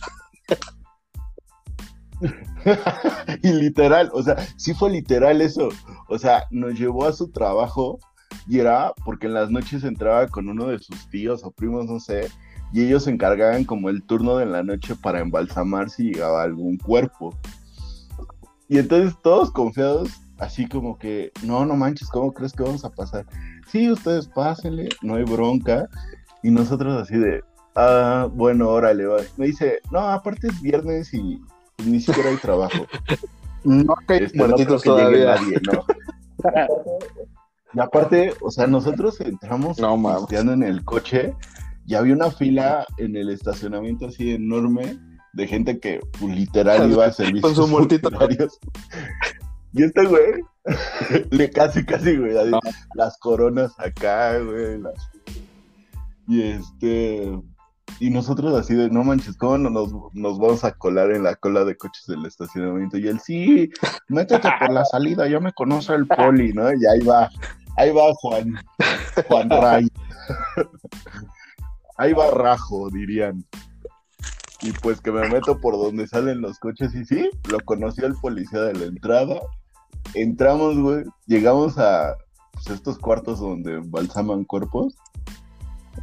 y 3.41 3.49
literal, 3.53 4.09
o 4.13 4.21
sea, 4.21 4.35
sí 4.57 4.73
fue 4.73 4.89
literal 4.91 5.41
eso. 5.41 5.69
O 6.09 6.17
sea, 6.19 6.45
nos 6.51 6.77
llevó 6.77 7.05
a 7.05 7.13
su 7.13 7.31
trabajo 7.31 7.99
y 8.47 8.59
era 8.59 8.93
porque 9.05 9.27
en 9.27 9.33
las 9.33 9.49
noches 9.49 9.83
entraba 9.83 10.27
con 10.27 10.49
uno 10.49 10.67
de 10.67 10.79
sus 10.79 11.09
tíos 11.09 11.43
o 11.43 11.51
primos, 11.51 11.85
no 11.85 11.99
sé, 11.99 12.29
y 12.73 12.83
ellos 12.85 13.03
se 13.05 13.11
encargaban 13.11 13.63
como 13.63 13.89
el 13.89 14.03
turno 14.03 14.37
de 14.37 14.45
la 14.45 14.63
noche 14.63 14.95
para 14.95 15.19
embalsamar 15.19 15.89
si 15.89 16.11
llegaba 16.11 16.43
algún 16.43 16.77
cuerpo. 16.77 17.35
Y 18.67 18.77
entonces 18.77 19.15
todos 19.23 19.51
confiados, 19.51 20.09
así 20.37 20.67
como 20.67 20.97
que, 20.97 21.31
no, 21.43 21.65
no 21.65 21.75
manches, 21.75 22.09
¿cómo 22.09 22.33
crees 22.33 22.53
que 22.53 22.63
vamos 22.63 22.83
a 22.83 22.89
pasar? 22.89 23.25
Sí, 23.67 23.89
ustedes 23.91 24.27
pásenle, 24.27 24.89
no 25.01 25.15
hay 25.15 25.23
bronca. 25.23 25.87
Y 26.43 26.51
nosotros 26.51 27.01
así 27.01 27.17
de, 27.17 27.41
ah, 27.75 28.27
bueno, 28.31 28.69
órale, 28.69 29.05
va. 29.05 29.17
Me 29.37 29.47
dice, 29.47 29.79
no, 29.91 29.99
aparte 29.99 30.47
es 30.47 30.61
viernes 30.61 31.13
y 31.13 31.41
ni 31.85 31.99
siquiera 31.99 32.29
hay 32.29 32.37
trabajo. 32.37 32.85
No 33.63 33.95
hay 34.07 34.23
Este, 34.23 34.37
no 34.37 34.47
muertitos 34.47 34.83
llegue 34.85 34.95
todavía. 34.95 35.35
nadie, 35.35 35.59
¿no? 35.65 35.83
Y 37.73 37.79
aparte, 37.79 38.33
o 38.41 38.49
sea, 38.49 38.65
nosotros 38.67 39.19
entramos 39.19 39.77
No, 39.79 39.97
en 40.31 40.63
el 40.63 40.85
coche 40.85 41.35
y 41.87 41.95
había 41.95 42.13
una 42.13 42.29
fila 42.29 42.85
en 42.97 43.15
el 43.15 43.29
estacionamiento 43.29 44.07
así 44.07 44.31
enorme 44.33 44.99
de 45.33 45.47
gente 45.47 45.79
que 45.79 45.99
pues, 46.19 46.35
literal 46.35 46.91
iba 46.91 47.05
a 47.05 47.11
servicios 47.11 47.41
Con 47.41 47.55
su 47.55 47.67
muertito. 47.71 48.09
Y 49.73 49.83
este 49.83 50.05
güey, 50.05 50.33
le 51.31 51.49
casi, 51.49 51.85
casi, 51.85 52.15
güey, 52.17 52.37
así, 52.37 52.51
No. 52.51 52.59
las 52.95 53.17
coronas 53.19 53.73
acá, 53.79 54.37
güey, 54.39 54.79
las- 54.79 55.09
y 56.27 56.41
este, 56.41 57.39
y 58.01 58.09
nosotros 58.09 58.53
así 58.59 58.75
de, 58.75 58.89
no 58.89 59.03
manches, 59.03 59.37
¿cómo 59.37 59.57
no 59.57 59.69
nos, 59.69 59.93
nos 60.13 60.39
vamos 60.39 60.63
a 60.65 60.73
colar 60.73 61.11
en 61.11 61.23
la 61.23 61.35
cola 61.35 61.63
de 61.63 61.77
coches 61.77 62.05
del 62.07 62.25
estacionamiento? 62.25 62.97
Y 62.97 63.07
él, 63.07 63.19
sí, 63.21 63.69
métete 64.09 64.49
por 64.59 64.71
la 64.73 64.83
salida, 64.83 65.27
ya 65.29 65.39
me 65.39 65.53
conoce 65.53 65.93
el 65.93 66.05
poli, 66.07 66.51
¿no? 66.53 66.69
Y 66.73 66.85
ahí 66.85 66.99
va, 67.05 67.29
ahí 67.77 67.91
va 67.91 68.13
Juan, 68.15 68.55
Juan 69.29 69.49
Ray. 69.49 69.87
Ahí 71.97 72.13
va 72.13 72.31
Rajo, 72.31 72.89
dirían. 72.89 73.43
Y 74.61 74.71
pues 74.71 75.01
que 75.01 75.11
me 75.11 75.27
meto 75.29 75.59
por 75.59 75.75
donde 75.75 76.07
salen 76.07 76.41
los 76.41 76.59
coches. 76.59 76.93
Y 76.95 77.05
sí, 77.05 77.29
lo 77.49 77.59
conoció 77.61 78.05
el 78.05 78.15
policía 78.15 78.61
de 78.61 78.73
la 78.73 78.85
entrada. 78.85 79.39
Entramos, 80.13 80.77
güey, 80.77 81.03
llegamos 81.25 81.77
a 81.77 82.15
pues, 82.53 82.67
estos 82.67 82.97
cuartos 82.97 83.39
donde 83.39 83.81
balsaman 83.85 84.45
cuerpos. 84.45 84.95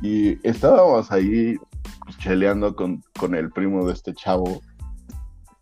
Y 0.02 0.38
estábamos 0.46 1.10
ahí 1.12 1.56
pues, 2.04 2.18
cheleando 2.18 2.74
con, 2.74 3.02
con 3.18 3.34
el 3.34 3.50
primo 3.50 3.86
de 3.86 3.92
este 3.92 4.14
chavo. 4.14 4.60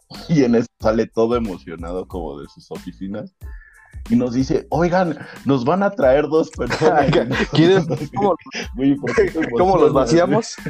Y 0.29 0.45
en 0.45 0.55
eso 0.55 0.69
sale 0.79 1.07
todo 1.07 1.37
emocionado 1.37 2.07
como 2.07 2.39
de 2.39 2.47
sus 2.49 2.71
oficinas 2.71 3.35
y 4.09 4.17
nos 4.17 4.35
dice, 4.35 4.67
oigan, 4.71 5.19
nos 5.45 5.65
van 5.65 5.83
a 5.83 5.91
traer 5.91 6.29
dos 6.29 6.51
personas. 6.51 7.07
¿Quieres? 7.53 7.87
¿Cómo, 8.15 8.37
Güey, 8.75 8.97
¿por 8.97 9.15
qué 9.15 9.31
te 9.31 9.51
cómo 9.51 9.77
los 9.77 9.93
vaciamos? 9.93 10.57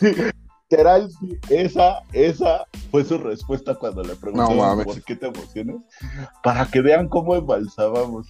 Sí, 0.00 0.14
literal, 0.70 1.10
sí, 1.20 1.38
esa, 1.50 2.02
esa 2.12 2.64
fue 2.90 3.04
su 3.04 3.18
respuesta 3.18 3.74
cuando 3.74 4.02
le 4.02 4.14
No 4.14 4.20
preguntamos 4.20 4.56
mames. 4.56 4.86
por 4.86 5.02
qué 5.02 5.14
te 5.14 5.26
emocionas. 5.26 5.76
Para 6.42 6.64
que 6.66 6.80
vean 6.80 7.08
cómo 7.08 7.34
embalsábamos. 7.36 8.26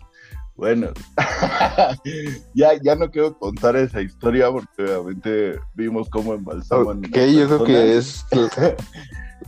Bueno, 0.56 0.88
ya, 2.54 2.70
ya 2.82 2.96
no 2.96 3.10
quiero 3.10 3.38
contar 3.38 3.76
esa 3.76 4.00
historia 4.00 4.50
porque 4.50 4.82
obviamente 4.82 5.60
vimos 5.74 6.08
cómo 6.08 6.34
embalsaban. 6.34 6.98
Ok, 6.98 7.16
yo 7.16 7.46
creo 7.46 7.64
que 7.64 7.96
es. 7.98 8.24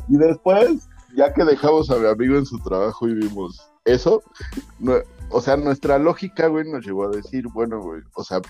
Y 0.09 0.17
después, 0.17 0.88
ya 1.19 1.33
que 1.35 1.45
dejamos 1.45 1.91
a 1.91 1.97
mi 1.97 2.07
amigo 2.07 2.39
en 2.39 2.47
su 2.47 2.59
trabajo 2.61 3.09
y 3.09 3.15
vimos 3.15 3.61
eso, 3.85 4.23
no- 4.79 4.99
o 5.31 5.41
sea, 5.41 5.57
nuestra 5.57 5.99
lógica, 5.99 6.47
güey, 6.47 6.71
nos 6.71 6.87
llevó 6.87 7.07
a 7.07 7.11
decir, 7.11 7.47
bueno, 7.53 7.81
güey, 7.83 8.01
o 8.15 8.23
sea, 8.23 8.41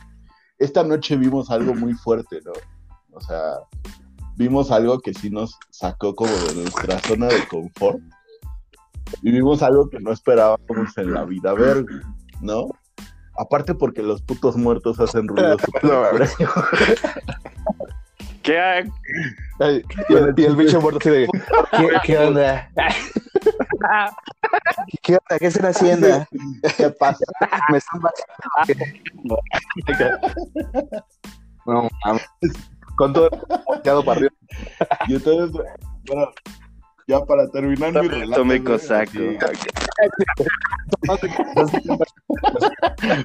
esta 0.59 0.85
noche 0.85 1.17
vimos 1.17 1.51
algo 1.51 1.75
muy 1.75 1.95
fuerte, 1.95 2.41
¿no? 2.45 2.53
O 3.13 3.21
sea, 3.21 3.55
vimos 4.37 4.71
algo 4.71 5.01
que 5.01 5.15
sí 5.15 5.31
nos 5.31 5.59
sacó 5.71 6.15
como 6.15 6.31
de 6.31 6.55
nuestra 6.57 6.99
zona 7.01 7.27
de 7.29 7.49
confort. 7.49 8.01
Y 9.23 9.33
vimos 9.33 9.63
algo 9.63 9.89
que 9.89 9.99
no 10.01 10.13
esperábamos 10.13 10.99
en 10.99 11.15
la 11.15 11.25
vida 11.25 11.55
ver, 11.55 11.87
¿no? 12.43 12.69
Aparte 13.39 13.75
porque 13.75 14.03
los 14.03 14.21
putos 14.21 14.57
muertos 14.57 15.01
hacen 15.01 15.27
ruido 15.27 15.57
¿Qué 18.49 18.59
hay? 18.59 18.85
Ay, 19.61 19.85
y, 20.09 20.15
el, 20.15 20.35
y 20.35 20.45
el 20.45 20.57
bicho 20.57 20.81
muerto 20.81 21.01
así 21.01 21.11
de. 21.11 21.29
¿Qué, 21.77 21.91
qué 22.03 22.19
onda? 22.19 22.71
¿Qué 25.03 25.13
onda? 25.13 25.39
¿Qué 25.39 25.47
están 25.49 25.67
haciendo? 25.67 26.27
¿Qué 26.79 26.89
pasa? 26.89 27.27
Me 27.71 27.77
están 27.77 28.01
vaciando. 28.01 29.37
No 31.67 31.89
mames. 32.07 32.27
Con 32.97 33.13
todo 33.13 33.29
el 33.31 33.39
volteado 33.67 34.03
para 34.03 34.19
arriba. 34.19 34.35
Y 35.09 35.17
entonces, 35.17 35.51
bueno, 36.07 36.33
ya 37.07 37.21
para 37.27 37.51
terminar 37.51 37.93
mi 38.03 38.09
relato. 38.09 38.41
Tomé 38.41 38.65
cosaco. 38.65 39.13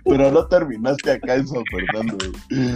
Pero 0.04 0.32
no 0.32 0.48
terminaste 0.48 1.12
acá 1.12 1.36
en 1.36 1.48
San 1.48 1.64
Fernando. 1.72 2.18
güey. 2.50 2.76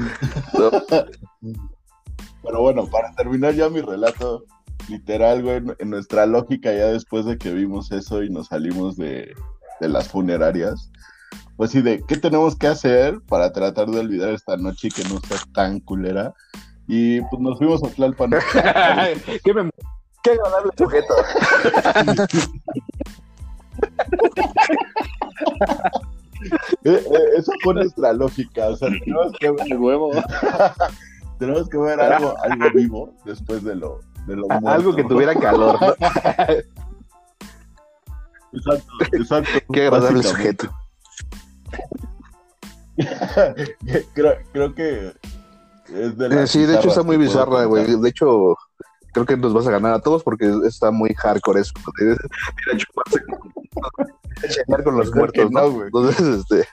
Pero 2.44 2.62
bueno, 2.62 2.88
para 2.88 3.12
terminar 3.14 3.54
ya 3.54 3.70
mi 3.70 3.82
relato, 3.82 4.44
literal, 4.90 5.44
güey, 5.44 5.62
en- 5.80 5.90
nuestra 5.90 6.26
lógica, 6.26 6.72
ya 6.74 6.88
después 6.88 7.26
de 7.26 7.38
que 7.38 7.52
vimos 7.52 7.92
eso 7.92 8.24
y 8.24 8.30
nos 8.30 8.48
salimos 8.48 8.96
de, 8.98 9.34
de 9.82 9.90
las 9.90 10.08
funerarias, 10.08 10.90
pues 11.58 11.72
sí, 11.72 11.82
de 11.82 12.04
qué 12.08 12.18
tenemos 12.18 12.56
que 12.56 12.68
hacer 12.68 13.20
para 13.28 13.52
tratar 13.52 13.88
de 13.88 14.00
olvidar 14.00 14.30
esta 14.30 14.56
noche 14.58 14.88
y 14.90 14.92
que 14.92 15.04
no 15.06 15.20
sea 15.22 15.38
tan 15.54 15.80
culera. 15.80 16.34
Y 16.88 17.20
pues 17.22 17.42
nos 17.42 17.58
fuimos 17.58 17.84
a 17.84 17.90
Tlalpan. 17.90 18.30
qué, 19.44 19.54
mem- 19.54 19.72
qué 20.24 20.32
agradable 20.32 20.72
sujeto. 20.78 21.14
Eh, 26.84 27.04
eh, 27.04 27.20
Esa 27.38 27.52
fue 27.64 27.74
nuestra 27.74 28.14
lógica. 28.14 28.68
O 28.68 28.76
sea, 28.78 28.90
tenemos 29.06 29.34
que 29.40 29.76
huevo. 29.76 30.12
Tenemos 31.38 31.70
que 31.70 31.78
ver 31.78 32.00
algo, 32.00 32.36
algo 32.44 32.66
vivo 32.74 33.14
después 33.26 33.64
de 33.64 33.76
lo, 33.76 34.00
de 34.26 34.36
lo 34.36 34.48
muerto. 34.48 34.68
Algo 34.70 34.96
que 34.96 35.04
tuviera 35.04 35.36
calor. 35.36 35.78
Exacto, 38.54 38.92
exacto. 39.12 39.50
Qué 39.72 39.88
agradable 39.88 40.24
sujeto. 40.24 40.70
creo, 44.14 44.38
creo 44.52 44.74
que 44.74 45.14
es 45.94 46.18
de 46.18 46.48
sí, 46.48 46.66
de 46.66 46.76
hecho 46.76 46.90
está 46.90 47.04
muy 47.04 47.18
bizarra, 47.18 47.66
güey. 47.66 48.00
De 48.00 48.10
hecho, 48.10 48.56
creo 49.14 49.26
que 49.26 49.38
nos 49.38 49.54
vas 49.54 49.68
a 49.68 49.72
ganar 49.72 49.94
a 49.94 50.00
todos 50.00 50.24
porque 50.24 50.52
está 50.66 50.92
muy 50.92 51.14
hardcore 51.14 51.62
eso. 51.62 51.74
Ir 52.00 52.18
a 52.74 52.78
chuparse 52.78 53.24
con- 54.84 54.98
los 54.98 55.14
muertos, 55.14 55.52
¿no? 55.52 55.62
no, 55.62 55.72
güey. 55.72 55.86
Entonces, 55.88 56.20
este. 56.20 56.68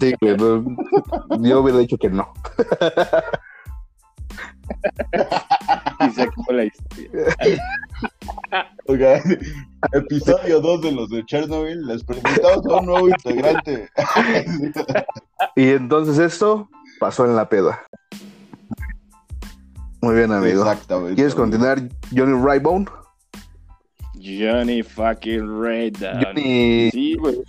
Sí, 0.00 0.14
güey. 0.20 0.36
no- 0.36 0.64
yo 1.40 1.60
hubiera 1.60 1.78
dicho 1.78 1.96
que 1.98 2.08
no. 2.10 2.32
Y 6.00 6.10
se 6.10 6.22
acabó 6.22 6.52
la 6.52 6.64
historia. 6.64 7.10
Oiga, 8.86 9.22
episodio 9.92 10.60
2 10.60 10.82
de 10.82 10.92
los 10.92 11.08
de 11.10 11.24
Chernobyl, 11.24 11.86
les 11.86 12.04
presentamos 12.04 12.66
a 12.66 12.76
un 12.80 12.86
nuevo 12.86 13.08
integrante. 13.08 13.88
Y 15.56 15.70
entonces 15.70 16.18
esto 16.18 16.68
pasó 17.00 17.24
en 17.24 17.34
la 17.36 17.48
peda. 17.48 17.80
Muy 20.02 20.14
bien, 20.14 20.32
amigo. 20.32 20.62
Exactamente. 20.62 21.14
¿Quieres 21.16 21.34
continuar, 21.34 21.80
Johnny 22.14 22.38
Rybone? 22.40 22.86
Johnny 24.14 24.82
fucking 24.82 25.60
Raydown. 25.62 26.22
Johnny. 26.24 26.90
Sí, 26.90 27.14
güey. 27.16 27.42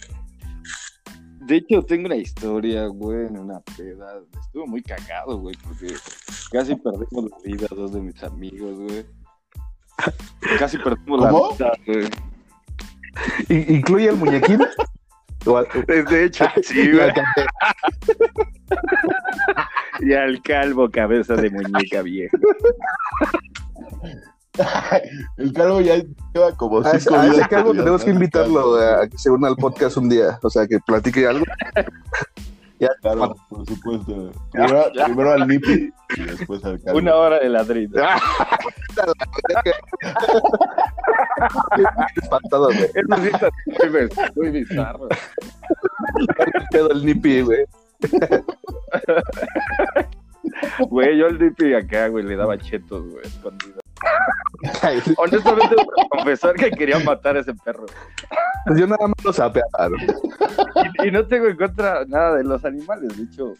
De 1.49 1.55
hecho, 1.57 1.81
tengo 1.83 2.05
una 2.05 2.15
historia, 2.15 2.85
güey, 2.87 3.25
en 3.27 3.37
una 3.39 3.59
peda. 3.59 4.21
Estuvo 4.39 4.67
muy 4.67 4.81
cagado, 4.83 5.37
güey, 5.39 5.55
porque 5.63 5.93
casi 6.51 6.75
perdimos 6.75 7.31
la 7.31 7.37
vida 7.43 7.67
dos 7.71 7.91
de 7.93 8.01
mis 8.01 8.23
amigos, 8.23 8.77
güey. 8.79 9.05
Casi 10.59 10.77
perdimos 10.77 11.25
¿Cómo? 11.25 11.55
la 11.59 11.71
vida, 11.71 11.71
güey. 11.87 12.07
¿I- 13.49 13.75
¿Incluye 13.77 14.09
el 14.09 14.15
muñequín? 14.17 14.59
De 16.07 16.23
hecho, 16.25 16.45
sí, 16.63 16.81
y 16.81 16.91
güey. 16.91 17.11
Y 20.01 20.13
al 20.13 20.41
calvo 20.43 20.89
cabeza 20.89 21.35
de 21.35 21.49
muñeca 21.49 22.01
vieja. 22.03 22.37
El 25.37 25.53
calvo 25.53 25.81
ya 25.81 25.95
lleva 26.33 26.51
como 26.57 26.79
A 26.79 26.91
ese, 26.91 26.99
cinco 27.01 27.15
a 27.15 27.27
ese 27.27 27.47
calvo 27.47 27.71
tenemos 27.73 28.03
que 28.03 28.09
invitarlo 28.11 28.75
a, 28.75 29.03
a 29.03 29.07
que 29.07 29.17
se 29.17 29.29
una 29.29 29.47
al 29.47 29.55
podcast 29.55 29.97
un 29.97 30.09
día. 30.09 30.37
O 30.43 30.49
sea, 30.49 30.67
que 30.67 30.79
platique 30.79 31.25
algo. 31.27 31.45
Claro, 33.01 33.35
por 33.49 33.65
supuesto. 33.65 34.31
Primero, 34.53 34.85
primero 35.03 35.31
al 35.33 35.45
Nipi 35.45 35.91
y 36.15 36.21
después 36.23 36.63
al 36.63 36.81
calvo. 36.81 36.97
Una 36.99 37.13
hora 37.13 37.39
de 37.39 37.49
ladrillo. 37.49 37.91
Espantado, 42.21 42.65
güey. 42.67 42.85
Está 42.95 43.17
muy, 43.17 43.29
biz- 43.29 44.31
muy 44.35 44.49
bizarro. 44.51 45.09
Pedo 46.71 46.91
el 46.91 47.05
nipi, 47.05 47.41
güey. 47.41 47.65
Güey, 50.89 51.17
yo 51.17 51.27
al 51.27 51.37
DP 51.37 51.75
acá, 51.75 52.07
güey, 52.07 52.23
le 52.23 52.35
daba 52.37 52.57
chetos, 52.57 53.03
güey, 53.11 53.25
escondido. 53.25 53.78
Honestamente, 55.17 55.75
confesar 56.09 56.55
que 56.55 56.71
quería 56.71 56.99
matar 56.99 57.37
a 57.37 57.39
ese 57.39 57.53
perro. 57.53 57.85
Pues 58.65 58.79
yo 58.79 58.87
nada 58.87 59.07
más 59.07 59.23
lo 59.23 59.33
sapeaba. 59.33 59.89
Y, 61.03 61.07
y 61.07 61.11
no 61.11 61.25
tengo 61.27 61.47
en 61.47 61.57
contra 61.57 62.05
nada 62.05 62.35
de 62.35 62.43
los 62.43 62.63
animales, 62.65 63.17
de 63.17 63.23
hecho, 63.23 63.53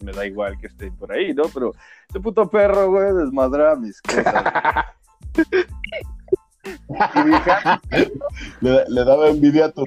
me 0.00 0.12
da 0.12 0.26
igual 0.26 0.58
que 0.58 0.66
estén 0.68 0.96
por 0.96 1.12
ahí, 1.12 1.34
¿no? 1.34 1.44
Pero 1.52 1.72
ese 2.08 2.20
puto 2.20 2.48
perro, 2.48 2.90
güey, 2.90 3.12
desmadraba 3.14 3.76
mis 3.76 4.00
cosas. 4.02 4.84
Y 6.64 7.22
dije, 7.24 7.50
"Ah, 7.64 7.80
Le, 8.60 8.84
le 8.88 9.04
daba 9.04 9.28
envidia 9.28 9.66
a 9.66 9.72
tu 9.72 9.84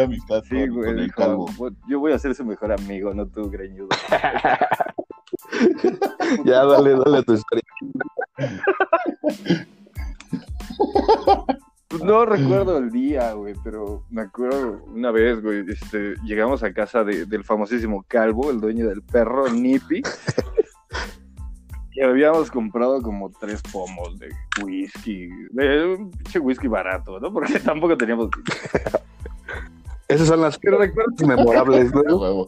amistad 0.00 0.42
sí, 0.48 0.66
güey, 0.68 0.86
con 0.90 0.98
el 0.98 1.04
dijo, 1.06 1.16
calvo. 1.22 1.46
"Pues, 1.56 1.74
yo 1.88 1.98
voy 2.00 2.12
a 2.12 2.18
ser 2.18 2.34
su 2.34 2.44
mejor 2.44 2.72
amigo, 2.72 3.12
no 3.12 3.26
tú, 3.26 3.50
greñudo. 3.50 3.88
Ya, 6.44 6.64
dale, 6.64 6.94
dale 6.96 7.22
tu 7.22 7.34
historia. 7.34 7.62
Pues 11.88 12.02
no 12.04 12.24
recuerdo 12.24 12.78
el 12.78 12.90
día, 12.90 13.32
güey, 13.34 13.54
pero 13.62 14.04
me 14.08 14.22
acuerdo 14.22 14.82
una 14.86 15.10
vez, 15.10 15.42
güey, 15.42 15.62
este, 15.68 16.14
llegamos 16.24 16.62
a 16.62 16.72
casa 16.72 17.04
de- 17.04 17.26
del 17.26 17.44
famosísimo 17.44 18.02
Calvo, 18.08 18.50
el 18.50 18.60
dueño 18.60 18.88
del 18.88 19.02
perro, 19.02 19.48
Nippy. 19.50 20.02
Y 21.94 22.00
habíamos 22.00 22.50
comprado 22.50 23.02
como 23.02 23.30
tres 23.38 23.60
pomos 23.70 24.18
de 24.18 24.30
whisky, 24.64 25.28
de 25.50 25.94
un 25.94 26.10
pinche 26.10 26.38
whisky 26.38 26.66
barato, 26.66 27.20
¿no? 27.20 27.30
Porque 27.30 27.60
tampoco 27.60 27.94
teníamos... 27.98 28.30
Esas 30.08 30.28
son 30.28 30.40
las 30.40 30.58
Pero 30.58 30.78
recuerdo 30.78 31.26
memorables, 31.26 31.92
A 31.94 32.02
¿no? 32.02 32.46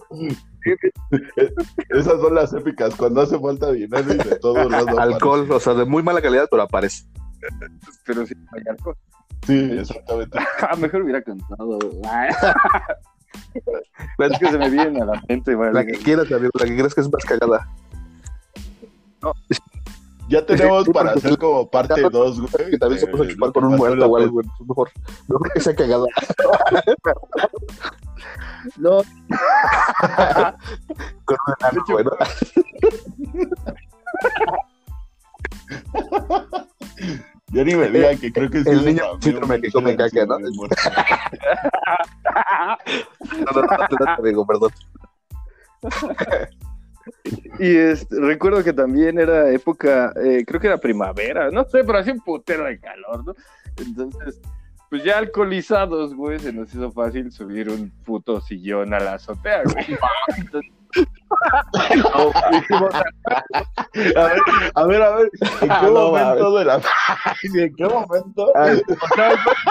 Esas 1.90 2.20
son 2.20 2.34
las 2.34 2.52
épicas, 2.52 2.94
cuando 2.96 3.22
hace 3.22 3.38
falta 3.38 3.70
dinero 3.72 4.12
y 4.12 4.16
de 4.16 4.36
todos 4.36 4.70
lados. 4.70 4.98
Alcohol, 4.98 5.50
o 5.50 5.60
sea, 5.60 5.74
de 5.74 5.84
muy 5.84 6.02
mala 6.02 6.22
calidad, 6.22 6.48
pero 6.50 6.62
aparece. 6.62 7.04
pero 8.04 8.26
sí, 8.26 8.34
hay 8.52 8.62
alcohol. 8.68 8.96
Sí, 9.46 9.70
exactamente. 9.78 10.38
Ah, 10.68 10.76
mejor 10.76 11.02
hubiera 11.02 11.22
cantado. 11.22 11.78
es 14.18 14.38
que 14.38 14.48
se 14.48 14.58
me 14.58 14.70
viene 14.70 15.02
a 15.02 15.04
la 15.04 15.22
mente. 15.28 15.54
La 15.72 15.84
que 15.84 15.92
quieras, 15.92 16.32
amigo, 16.32 16.50
la 16.58 16.64
que 16.64 16.74
creas 16.74 16.94
que 16.94 17.02
es 17.02 17.12
más 17.12 17.24
cagada. 17.24 17.68
Ya 20.28 20.44
tenemos 20.44 20.84
Sí, 20.84 20.92
para 20.92 21.12
hacer 21.12 21.36
como 21.38 21.70
parte 21.70 22.00
Ya- 22.00 22.08
2, 22.08 22.40
güey. 22.40 22.70
Que 22.70 22.78
también 22.78 23.00
se 23.00 23.06
puso 23.08 23.24
a 23.24 23.28
chupar 23.28 23.48
que 23.50 23.60
con 23.60 23.64
un 23.64 23.76
muerto 23.76 24.06
o 24.06 24.16
algo, 24.16 24.32
güey. 24.32 24.46
Mejor, 24.66 24.90
mejor 25.28 25.52
que 25.52 25.60
sea 25.60 25.74
cagada. 25.74 26.06
No, 28.78 29.02
Con 31.24 31.36
un 31.46 31.54
enano, 31.60 31.84
güey, 31.86 32.04
¿no? 32.04 32.12
Ya 37.52 37.62
ni 37.64 37.74
me 37.74 37.88
digan 37.88 38.18
que 38.18 38.32
creo 38.32 38.50
que 38.50 38.62
sí 38.64 38.70
El 38.70 38.78
es 38.80 38.84
niño 38.84 39.04
amigo, 39.04 39.22
síndrome 39.22 39.60
que 39.60 39.70
come 39.70 39.94
pinche 39.94 40.10
caca, 40.10 40.26
¿no? 40.26 40.38
No, 40.38 40.48
no, 43.52 43.62
no, 43.62 43.62
no, 43.62 43.86
no, 44.00 44.12
amigo, 44.18 44.46
perdón. 44.46 44.70
Y 47.58 47.76
este, 47.76 48.18
recuerdo 48.20 48.64
que 48.64 48.72
también 48.72 49.18
era 49.18 49.50
época, 49.50 50.12
eh, 50.22 50.44
creo 50.46 50.60
que 50.60 50.66
era 50.66 50.78
primavera, 50.78 51.50
no 51.50 51.64
sé, 51.64 51.84
pero 51.84 51.98
hacía 51.98 52.12
un 52.12 52.20
putero 52.20 52.64
de 52.64 52.78
calor, 52.78 53.24
¿no? 53.24 53.34
Entonces, 53.76 54.40
pues 54.90 55.04
ya 55.04 55.18
alcoholizados, 55.18 56.14
güey, 56.14 56.38
se 56.38 56.52
nos 56.52 56.72
hizo 56.74 56.90
fácil 56.92 57.32
subir 57.32 57.68
un 57.68 57.90
puto 58.04 58.40
sillón 58.40 58.94
a 58.94 59.00
la 59.00 59.14
azotea, 59.14 59.62
güey. 59.64 59.86
Entonces, 60.38 60.70
A 64.74 64.84
ver, 64.86 65.02
a 65.02 65.16
ver, 65.16 65.30
¿en 65.60 65.68
qué 65.68 65.86
No 65.90 66.10
momento 66.10 66.56
de 66.58 66.64
la... 66.64 66.74
¿En 67.54 67.74
qué 67.76 67.84
momento? 67.84 68.52
Ay, 68.54 68.82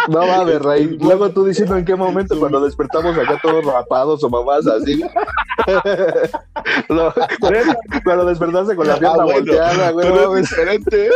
no 0.09 0.25
mames, 0.25 0.61
Rey. 0.61 0.97
Luego 1.01 1.29
tú 1.29 1.45
diciendo 1.45 1.77
en 1.77 1.85
qué 1.85 1.95
momento 1.95 2.37
cuando 2.39 2.59
despertamos 2.61 3.17
acá 3.17 3.39
todos 3.41 3.65
rapados 3.65 4.23
o 4.23 4.29
mamás 4.29 4.67
así. 4.67 5.03
No, 6.89 7.13
cuando 8.03 8.25
despertaste 8.25 8.75
con 8.75 8.87
la 8.87 8.97
pierna 8.97 9.17
Ah, 9.21 9.25
bueno, 9.25 9.39
volteada, 9.39 9.91
güey. 9.91 10.07
pero 10.11 10.35
es 10.37 10.49
diferente. 10.49 11.09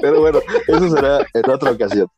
Pero 0.00 0.20
bueno, 0.20 0.40
eso 0.66 0.90
será 0.90 1.18
en 1.34 1.50
otra 1.50 1.70
ocasión. 1.72 2.08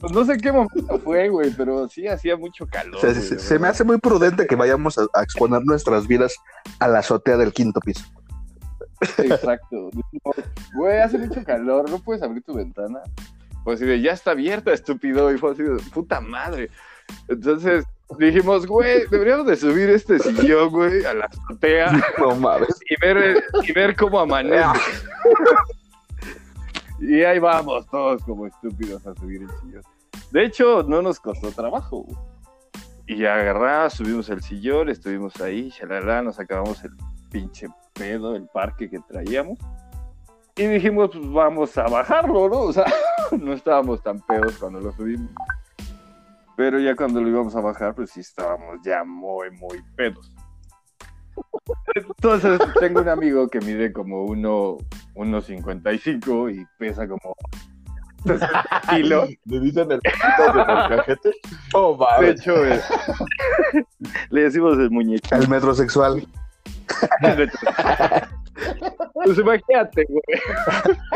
Pues 0.00 0.12
no 0.12 0.24
sé 0.24 0.32
en 0.34 0.40
qué 0.40 0.52
momento 0.52 0.98
fue, 1.04 1.28
güey, 1.28 1.50
pero 1.56 1.88
sí 1.88 2.06
hacía 2.06 2.36
mucho 2.36 2.66
calor. 2.66 2.96
O 2.96 3.00
sea, 3.00 3.12
güey, 3.12 3.22
se, 3.22 3.58
me 3.58 3.68
hace 3.68 3.84
muy 3.84 3.98
prudente 3.98 4.46
que 4.46 4.56
vayamos 4.56 4.98
a, 4.98 5.06
a 5.14 5.22
exponer 5.22 5.62
nuestras 5.64 6.06
vidas 6.06 6.36
a 6.78 6.88
la 6.88 7.00
azotea 7.00 7.36
del 7.36 7.52
quinto 7.52 7.80
piso. 7.80 8.04
Exacto. 9.00 9.90
Dijimos, 9.92 10.36
Güey, 10.74 10.98
hace 10.98 11.18
mucho 11.18 11.44
calor, 11.44 11.88
¿no 11.90 11.98
puedes 11.98 12.22
abrir 12.22 12.42
tu 12.42 12.54
ventana? 12.54 13.00
Pues 13.64 13.80
de, 13.80 14.00
ya 14.00 14.12
está 14.12 14.32
abierta, 14.32 14.72
estúpido. 14.72 15.32
Y 15.32 15.38
fue 15.38 15.52
así 15.52 15.62
de, 15.62 15.76
puta 15.92 16.20
madre. 16.20 16.70
Entonces 17.28 17.84
dijimos, 18.18 18.66
güey, 18.66 19.06
deberíamos 19.10 19.46
de 19.46 19.56
subir 19.56 19.90
este 19.90 20.18
sillón, 20.18 20.70
güey, 20.70 21.04
a 21.04 21.14
la 21.14 21.26
azotea 21.26 21.92
No 22.18 22.34
mames. 22.36 22.80
y 22.88 23.00
ver, 23.00 23.44
y 23.62 23.72
ver 23.72 23.96
cómo 23.96 24.20
amanece. 24.20 24.80
Y 27.00 27.22
ahí 27.22 27.38
vamos 27.38 27.86
todos 27.86 28.22
como 28.24 28.46
estúpidos 28.46 29.06
a 29.06 29.14
subir 29.14 29.42
el 29.42 29.50
sillón. 29.60 29.82
De 30.30 30.44
hecho, 30.44 30.82
no 30.82 31.00
nos 31.02 31.20
costó 31.20 31.50
trabajo. 31.52 32.06
Y 33.06 33.24
agarramos, 33.24 33.94
subimos 33.94 34.28
el 34.28 34.42
sillón, 34.42 34.90
estuvimos 34.90 35.40
ahí, 35.40 35.70
shalala, 35.70 36.22
nos 36.22 36.38
acabamos 36.38 36.84
el 36.84 36.92
pinche 37.30 37.66
pedo, 37.94 38.36
el 38.36 38.46
parque 38.48 38.90
que 38.90 38.98
traíamos. 38.98 39.58
Y 40.56 40.66
dijimos, 40.66 41.10
pues 41.12 41.32
vamos 41.32 41.78
a 41.78 41.84
bajarlo, 41.84 42.48
¿no? 42.48 42.60
O 42.62 42.72
sea, 42.72 42.84
no 43.40 43.52
estábamos 43.52 44.02
tan 44.02 44.20
pedos 44.20 44.58
cuando 44.58 44.80
lo 44.80 44.92
subimos. 44.92 45.30
Pero 46.56 46.80
ya 46.80 46.96
cuando 46.96 47.22
lo 47.22 47.28
íbamos 47.28 47.54
a 47.54 47.60
bajar, 47.60 47.94
pues 47.94 48.10
sí 48.10 48.20
estábamos 48.20 48.80
ya 48.84 49.04
muy, 49.04 49.50
muy 49.52 49.80
pedos. 49.96 50.32
Entonces 51.94 52.58
tengo 52.80 53.00
un 53.00 53.08
amigo 53.08 53.48
que 53.48 53.60
mide 53.60 53.92
como 53.92 54.24
uno, 54.24 54.78
1.55 55.14 56.54
y 56.54 56.66
pesa 56.78 57.06
como 57.08 57.34
60 58.24 58.82
kilos. 58.90 59.30
Le 59.44 59.60
dicen 59.60 59.90
el 59.92 60.00
de. 60.00 60.10
Oh, 61.74 61.92
De 61.92 61.98
mames. 61.98 62.40
hecho, 62.40 62.64
eh, 62.66 62.80
le 64.30 64.42
decimos 64.42 64.78
el 64.78 64.90
muñequito. 64.90 65.36
El 65.36 65.48
metrosexual. 65.48 66.26
Pues 69.24 69.38
imagínate, 69.38 70.04
güey. 70.08 70.22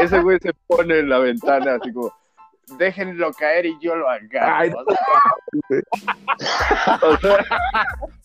Ese 0.05 0.21
güey 0.21 0.39
se 0.41 0.53
pone 0.67 0.99
en 1.01 1.09
la 1.09 1.19
ventana 1.19 1.77
así 1.81 1.93
como, 1.93 2.13
déjenlo 2.79 3.33
caer 3.33 3.67
y 3.67 3.77
yo 3.81 3.95
lo 3.95 4.09
agarro. 4.09 4.57
Ay, 4.57 4.73
O 7.03 7.17
sea, 7.19 7.45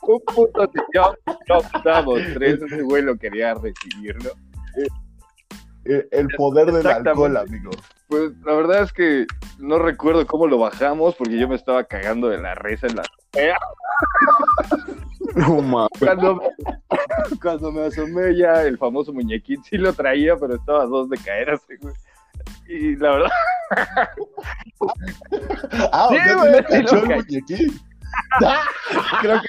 un 0.02 0.20
puto 0.34 0.72
sillón, 0.72 1.16
no 1.48 1.58
estábamos 1.58 2.22
tres, 2.34 2.62
ese 2.62 2.82
güey 2.82 3.04
lo 3.04 3.18
quería 3.18 3.54
recibir, 3.54 4.16
¿no? 4.24 4.32
El, 5.86 6.08
el 6.12 6.28
poder 6.36 6.72
del 6.72 6.88
alcohol, 6.88 7.38
amigo. 7.38 7.72
Pues 8.08 8.32
la 8.44 8.54
verdad 8.54 8.84
es 8.84 8.94
que 8.94 9.26
no 9.60 9.80
recuerdo 9.80 10.26
cómo 10.26 10.48
lo 10.48 10.58
bajamos 10.58 11.16
porque 11.16 11.38
yo 11.38 11.48
me 11.48 11.56
estaba 11.56 11.84
cagando 11.84 12.30
de 12.30 12.38
la 12.38 12.56
risa 12.56 12.88
en 12.88 12.96
la 12.96 13.04
No 15.36 15.62
mames. 15.62 15.90
cuando, 16.00 16.42
cuando 17.42 17.72
me 17.72 17.86
asomé 17.86 18.36
ya 18.36 18.64
el 18.64 18.78
famoso 18.78 19.14
muñequín 19.14 19.64
sí 19.64 19.78
lo 19.78 19.94
traía, 19.94 20.36
pero 20.38 20.56
estaba 20.56 20.84
a 20.84 20.88
dos 20.88 21.10
de 21.10 21.18
caer 21.18 21.52
así, 21.52 21.76
güey. 21.82 21.94
Y 22.70 22.96
la 22.98 23.12
verdad, 23.12 23.30
Ah, 25.92 26.10
Sí, 26.10 26.18
güey, 26.36 26.46
sí 26.46 26.52
le 26.52 26.58
sí 26.58 26.64
cachó 26.70 26.96
el 26.98 27.16
muñequín. 27.16 27.80
Creo 29.22 29.42
que... 29.42 29.48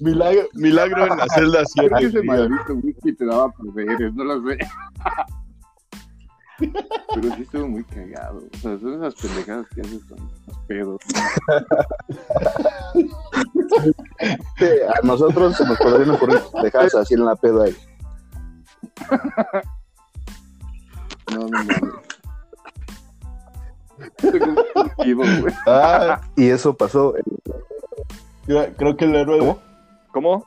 milagro, 0.04 0.48
milagro 0.54 1.06
en 1.06 1.18
la 1.18 1.26
celda 1.28 1.62
creo 1.74 1.88
7. 1.90 1.96
que 1.98 2.06
ese 2.06 2.22
maldito 2.22 2.74
whisky 2.74 3.12
te 3.14 3.26
daba 3.26 3.50
poderes, 3.50 4.14
no 4.14 4.24
lo 4.24 4.42
sé. 4.48 4.58
Pero 6.58 7.34
sí 7.36 7.42
estuvo 7.42 7.68
muy 7.68 7.84
cagado. 7.84 8.38
O 8.38 8.56
sea, 8.58 8.78
son 8.78 8.94
esas 8.94 9.14
pendejadas 9.20 9.66
que 9.74 9.80
haces 9.80 10.04
con 10.04 10.18
los 10.46 10.58
pedos. 10.66 11.00
A 14.96 15.06
nosotros 15.06 15.56
se 15.56 15.64
nos 15.66 15.78
podrían 15.78 16.10
ocurrir 16.10 16.40
dejas 16.62 16.94
así 16.94 17.14
en 17.14 17.24
la 17.24 17.36
peda. 17.36 17.64
ahí. 17.64 17.76
No, 21.32 21.46
no, 21.46 21.64
no. 21.64 22.02
Estoy 24.16 24.40
confundido, 24.40 25.40
güey. 25.40 25.54
Ah, 25.66 26.20
Y 26.36 26.48
eso 26.48 26.74
pasó. 26.76 27.14
creo 28.46 28.96
que 28.96 29.04
el 29.04 29.14
héroe, 29.14 29.38
¿Cómo? 29.40 29.58
¿Cómo? 30.12 30.44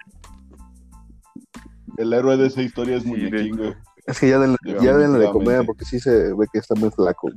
el 1.97 2.13
héroe 2.13 2.37
de 2.37 2.47
esa 2.47 2.61
historia 2.61 2.95
es 2.97 3.03
Sí, 3.03 3.09
muñequín, 3.09 3.57
güey. 3.57 3.75
Es 4.07 4.19
que 4.19 4.29
ya 4.29 4.39
denle, 4.39 4.57
ya 4.81 4.97
denle 4.97 5.19
de 5.19 5.29
comer 5.31 5.65
porque 5.65 5.85
sí 5.85 5.99
se 5.99 6.33
ve 6.33 6.45
que 6.51 6.59
está 6.59 6.73
muy 6.75 6.89
flaco. 6.89 7.29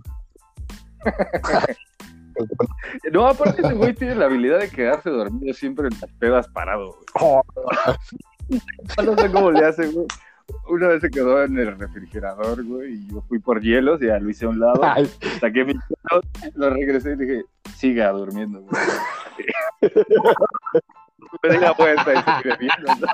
No, 3.12 3.26
aparte 3.28 3.60
ese 3.62 3.74
güey 3.74 3.94
tiene 3.94 4.14
la 4.14 4.24
habilidad 4.26 4.58
de 4.60 4.70
quedarse 4.70 5.10
dormido 5.10 5.52
siempre 5.54 5.88
en 5.88 6.00
las 6.00 6.10
pedas 6.18 6.48
parado, 6.48 6.96
güey. 7.18 7.42
No 9.04 9.16
sé 9.16 9.30
cómo 9.30 9.50
le 9.50 9.64
hace, 9.64 9.86
güey. 9.88 10.06
Una 10.68 10.88
vez 10.88 11.00
se 11.02 11.10
quedó 11.10 11.42
en 11.42 11.58
el 11.58 11.78
refrigerador, 11.78 12.64
güey, 12.64 12.94
y 12.94 13.06
yo 13.08 13.22
fui 13.28 13.38
por 13.38 13.60
hielos 13.60 14.00
y 14.02 14.06
ya 14.06 14.18
lo 14.18 14.30
hice 14.30 14.46
a 14.46 14.48
un 14.48 14.60
lado, 14.60 14.80
Ay, 14.84 15.10
saqué 15.40 15.64
mi 15.64 15.72
hielo, 15.72 16.22
lo 16.54 16.70
regresé 16.70 17.12
y 17.12 17.16
dije, 17.16 17.42
siga 17.76 18.10
durmiendo, 18.10 18.60
güey. 18.62 18.82
Me 21.42 21.50
di 21.50 21.58
la 21.58 21.72
vuelta 21.72 22.12
y 22.14 22.16
sigue 22.16 22.56
viendo, 22.58 22.94
¿no? 23.00 23.06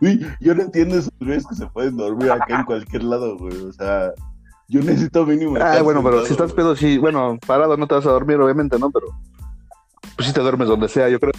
Uy, 0.00 0.26
yo 0.40 0.54
no 0.54 0.62
entiendo 0.62 0.96
esos 0.96 1.12
güeyes 1.20 1.46
que 1.46 1.54
se 1.54 1.66
pueden 1.66 1.96
dormir 1.96 2.30
acá 2.30 2.60
en 2.60 2.64
cualquier 2.64 3.04
lado, 3.04 3.36
güey. 3.36 3.56
O 3.62 3.72
sea, 3.72 4.12
yo 4.68 4.80
necesito 4.80 5.24
mínimo. 5.26 5.56
Ah, 5.56 5.70
estar 5.70 5.82
bueno, 5.82 6.02
pero 6.02 6.24
si 6.24 6.32
estás 6.32 6.52
pedo, 6.52 6.76
sí, 6.76 6.98
bueno, 6.98 7.38
parado 7.46 7.76
no 7.76 7.86
te 7.86 7.94
vas 7.94 8.06
a 8.06 8.10
dormir, 8.10 8.36
obviamente, 8.36 8.78
¿no? 8.78 8.90
Pero 8.90 9.06
pues 10.16 10.28
sí 10.28 10.34
te 10.34 10.40
duermes 10.40 10.68
donde 10.68 10.88
sea, 10.88 11.08
yo 11.08 11.20
creo. 11.20 11.32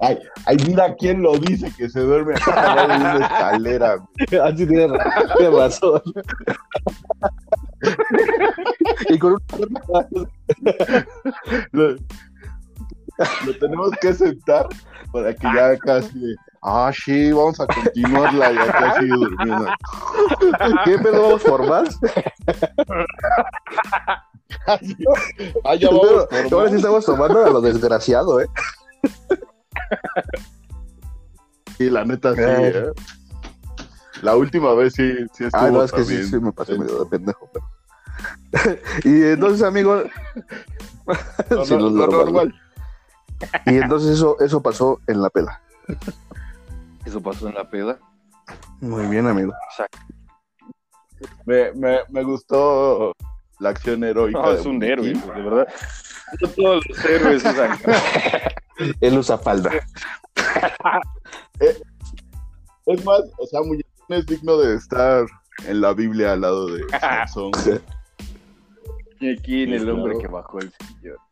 Ay, 0.00 0.18
ay, 0.46 0.56
mira 0.66 0.94
quién 0.94 1.22
lo 1.22 1.36
dice 1.38 1.72
que 1.76 1.88
se 1.88 2.00
duerme 2.00 2.34
acá 2.34 2.84
en 2.84 2.90
una 3.00 3.26
escalera, 3.26 3.96
güey. 3.96 4.40
Así 4.40 4.66
tienes 4.66 4.90
razón. 5.52 6.02
y 9.08 9.18
con 9.18 9.32
un... 9.32 9.40
Lo, 11.72 11.96
lo 13.46 13.58
tenemos 13.58 13.90
que 14.00 14.14
sentar 14.14 14.68
para 15.12 15.34
que 15.34 15.46
ya 15.54 15.76
casi. 15.78 16.36
Ah, 16.62 16.92
sí, 16.94 17.32
vamos 17.32 17.58
a 17.60 17.66
continuarla 17.66 18.52
y 18.52 18.58
acá 18.58 19.00
sigue 19.00 19.14
durmiendo. 19.14 19.66
¿Qué 20.84 20.98
pedo 20.98 21.22
vamos 21.22 21.42
por 21.42 21.66
más? 21.66 21.98
Ah, 25.64 25.74
ya 25.76 25.88
vamos 25.88 26.26
Pero, 26.30 26.48
por 26.48 26.58
ahora 26.58 26.70
sí 26.70 26.76
estamos 26.76 27.04
tomando 27.04 27.44
a 27.44 27.50
lo 27.50 27.60
desgraciado, 27.60 28.40
¿eh? 28.40 28.46
Sí, 31.76 31.90
la 31.90 32.04
neta 32.04 32.34
sí, 32.34 32.40
Ay. 32.40 32.64
¿eh? 32.74 32.92
La 34.22 34.34
última 34.36 34.74
vez 34.74 34.94
sí, 34.94 35.12
sí 35.32 35.44
estuvo 35.44 35.62
Ah, 35.62 35.70
no, 35.70 35.82
es 35.84 35.92
que 35.92 36.02
sí, 36.04 36.08
también. 36.14 36.28
sí 36.30 36.40
me 36.40 36.52
pasé 36.52 36.76
medio 36.78 37.04
de 37.04 37.10
pendejo, 37.10 37.48
pero... 37.52 37.66
y 39.04 39.22
entonces, 39.22 39.62
amigo... 39.62 40.02
Sí, 41.64 41.74
no- 41.74 41.80
lo 41.80 41.90
lo 41.90 42.06
normal. 42.08 42.24
normal. 42.24 42.54
Y 43.66 43.76
entonces 43.76 44.10
eso, 44.16 44.36
eso 44.40 44.60
pasó 44.62 45.00
en 45.06 45.22
la 45.22 45.30
pela. 45.30 45.60
Eso 47.04 47.22
pasó 47.22 47.48
en 47.48 47.54
la 47.54 47.70
peda. 47.70 47.98
Muy 48.80 49.06
bien, 49.06 49.26
amigo. 49.28 49.52
Exacto. 49.70 49.98
Me, 51.46 51.72
me, 51.72 51.98
me 52.10 52.22
gustó 52.24 53.12
la 53.60 53.70
acción 53.70 54.02
heroica. 54.04 54.40
No, 54.40 54.52
es 54.52 54.66
un 54.66 54.82
héroe, 54.82 55.12
de 55.12 55.42
verdad. 55.42 55.68
No 56.42 56.48
todos 56.50 56.84
los 56.88 57.04
héroes. 57.04 57.42
Él 59.00 59.18
usa 59.18 59.38
falda. 59.38 59.70
Es 62.86 63.04
más, 63.04 63.20
o 63.36 63.46
sea, 63.46 63.60
Muñequín 63.60 63.84
es 64.08 64.24
digno 64.24 64.56
de 64.56 64.74
estar 64.76 65.26
en 65.66 65.82
la 65.82 65.92
Biblia 65.92 66.32
al 66.32 66.40
lado 66.40 66.68
de 66.68 66.82
Sansón. 67.00 67.50
güey. 67.50 67.80
Muñequín, 69.20 69.74
el 69.74 69.82
Sí, 69.82 69.90
hombre 69.90 70.16
que 70.18 70.26
bajó 70.28 70.58
el 70.60 70.72
sillón. 70.72 71.16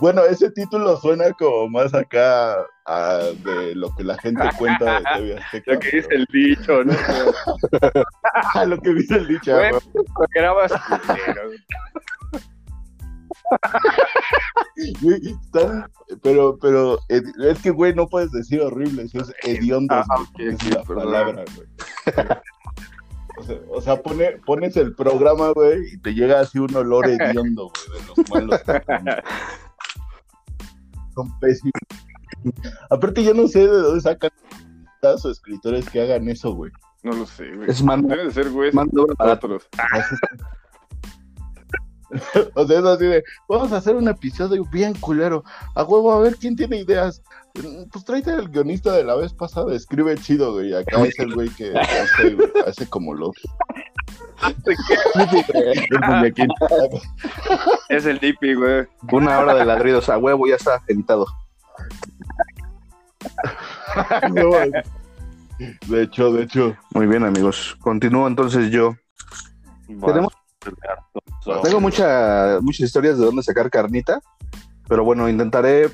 Bueno, 0.00 0.22
ese 0.24 0.50
título 0.50 0.96
suena 0.98 1.30
como 1.32 1.68
más 1.68 1.94
acá 1.94 2.56
a 2.86 3.18
de 3.44 3.74
lo 3.74 3.94
que 3.94 4.04
la 4.04 4.16
gente 4.18 4.42
cuenta 4.58 4.98
de 4.98 5.04
TV 5.16 5.38
Azteca. 5.38 5.72
Lo 5.72 5.78
que 5.78 5.90
dice 5.90 6.08
el 6.10 6.26
dicho, 6.32 6.84
¿no? 6.84 6.94
Lo 8.66 8.78
que 8.78 8.94
dice 8.94 9.16
el 9.16 9.28
dicho. 9.28 9.52
Bueno, 9.54 9.78
güey. 11.44 11.58
Pero, 16.22 16.58
pero 16.60 16.98
es 17.08 17.60
que, 17.62 17.70
güey, 17.70 17.94
no 17.94 18.06
puedes 18.08 18.30
decir 18.32 18.60
horribles, 18.60 19.14
es 19.14 19.32
hediondos, 19.42 20.06
Ah, 20.10 20.16
güey, 20.36 20.48
ok, 20.48 20.62
es 20.62 20.74
la 20.74 20.82
palabra, 20.82 21.44
güey. 21.54 21.68
O 23.38 23.42
sea, 23.42 23.60
o 23.68 23.80
sea, 23.82 24.02
pone, 24.02 24.32
pones 24.46 24.76
el 24.76 24.94
programa, 24.94 25.50
güey, 25.50 25.94
y 25.94 25.98
te 25.98 26.14
llega 26.14 26.40
así 26.40 26.58
un 26.58 26.74
olor 26.74 27.06
hediondo, 27.08 27.70
güey, 27.86 28.00
de 28.00 28.06
los 28.08 28.30
malos. 28.30 28.60
Son 31.14 31.38
pésimos. 31.40 31.72
Aparte, 32.90 33.22
yo 33.24 33.34
no 33.34 33.46
sé 33.48 33.60
de 33.60 33.66
dónde 33.66 34.00
sacan 34.00 34.30
o 35.24 35.30
escritores 35.30 35.88
que 35.88 36.00
hagan 36.02 36.28
eso, 36.28 36.52
güey. 36.52 36.72
No 37.02 37.12
lo 37.12 37.26
sé, 37.26 37.54
güey. 37.54 37.70
Es 37.70 37.82
mano, 37.82 38.08
Deben 38.08 38.28
de 38.28 38.34
ser 38.34 38.48
obra 38.48 38.70
barata. 39.16 39.46
nosotros. 39.46 39.68
O 42.54 42.66
sea, 42.66 42.78
es 42.78 42.84
así 42.84 43.04
de, 43.06 43.24
vamos 43.48 43.72
a 43.72 43.76
hacer 43.78 43.96
un 43.96 44.08
episodio 44.08 44.64
bien 44.70 44.94
culero. 44.94 45.44
A 45.74 45.82
huevo, 45.84 46.12
a 46.12 46.20
ver 46.20 46.36
quién 46.36 46.56
tiene 46.56 46.78
ideas. 46.78 47.22
Mm, 47.54 47.88
Pues 47.90 48.04
tráete 48.04 48.30
al 48.32 48.48
guionista 48.48 48.92
de 48.92 49.04
la 49.04 49.14
vez 49.16 49.32
pasada, 49.32 49.74
escribe 49.74 50.16
chido, 50.16 50.52
güey. 50.52 50.74
Acá 50.74 51.02
es 51.04 51.18
el 51.18 51.34
güey 51.34 51.48
que 51.50 51.72
hace, 51.78 52.36
hace 52.66 52.88
como 52.88 53.14
los. 53.14 53.32
Es 57.88 58.06
el 58.06 58.18
Dippy, 58.18 58.54
güey. 58.54 58.86
Una 59.12 59.38
hora 59.38 59.54
de 59.54 59.64
ladridos 59.64 60.08
a 60.08 60.18
huevo, 60.18 60.46
ya 60.46 60.56
está 60.56 60.82
editado. 60.88 61.26
No, 64.32 64.50
de 65.86 66.02
hecho, 66.02 66.32
de 66.32 66.42
hecho. 66.44 66.76
Muy 66.92 67.06
bien, 67.06 67.24
amigos. 67.24 67.76
Continúo 67.80 68.26
entonces 68.28 68.70
yo. 68.70 68.94
Tenemos- 69.86 70.32
Tengo 71.62 71.80
mucha, 71.80 72.58
muchas 72.60 72.80
historias 72.80 73.18
de 73.18 73.24
dónde 73.24 73.42
sacar 73.42 73.70
carnita, 73.70 74.20
pero 74.88 75.04
bueno, 75.04 75.28
intentaré 75.28 75.88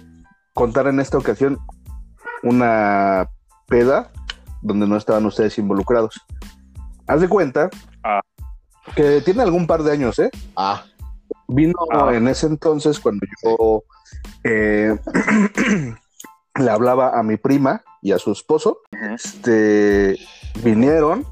contar 0.54 0.86
en 0.86 1.00
esta 1.00 1.18
ocasión 1.18 1.58
una 2.42 3.28
peda 3.68 4.10
donde 4.62 4.86
no 4.86 4.96
estaban 4.96 5.26
ustedes 5.26 5.58
involucrados. 5.58 6.20
Haz 7.06 7.20
de 7.20 7.28
cuenta 7.28 7.68
Ah. 8.04 8.20
que 8.96 9.20
tiene 9.20 9.42
algún 9.42 9.66
par 9.66 9.82
de 9.82 9.92
años, 9.92 10.18
¿eh? 10.18 10.30
Ah, 10.56 10.84
Vino 11.48 11.74
Ah. 11.92 12.14
en 12.14 12.28
ese 12.28 12.46
entonces 12.46 12.98
cuando 12.98 13.26
yo 13.42 13.84
eh, 14.44 14.96
le 16.58 16.70
hablaba 16.70 17.18
a 17.18 17.22
mi 17.22 17.36
prima 17.36 17.82
y 18.00 18.12
a 18.12 18.18
su 18.18 18.32
esposo. 18.32 18.80
Este 19.14 20.18
vinieron, 20.62 21.26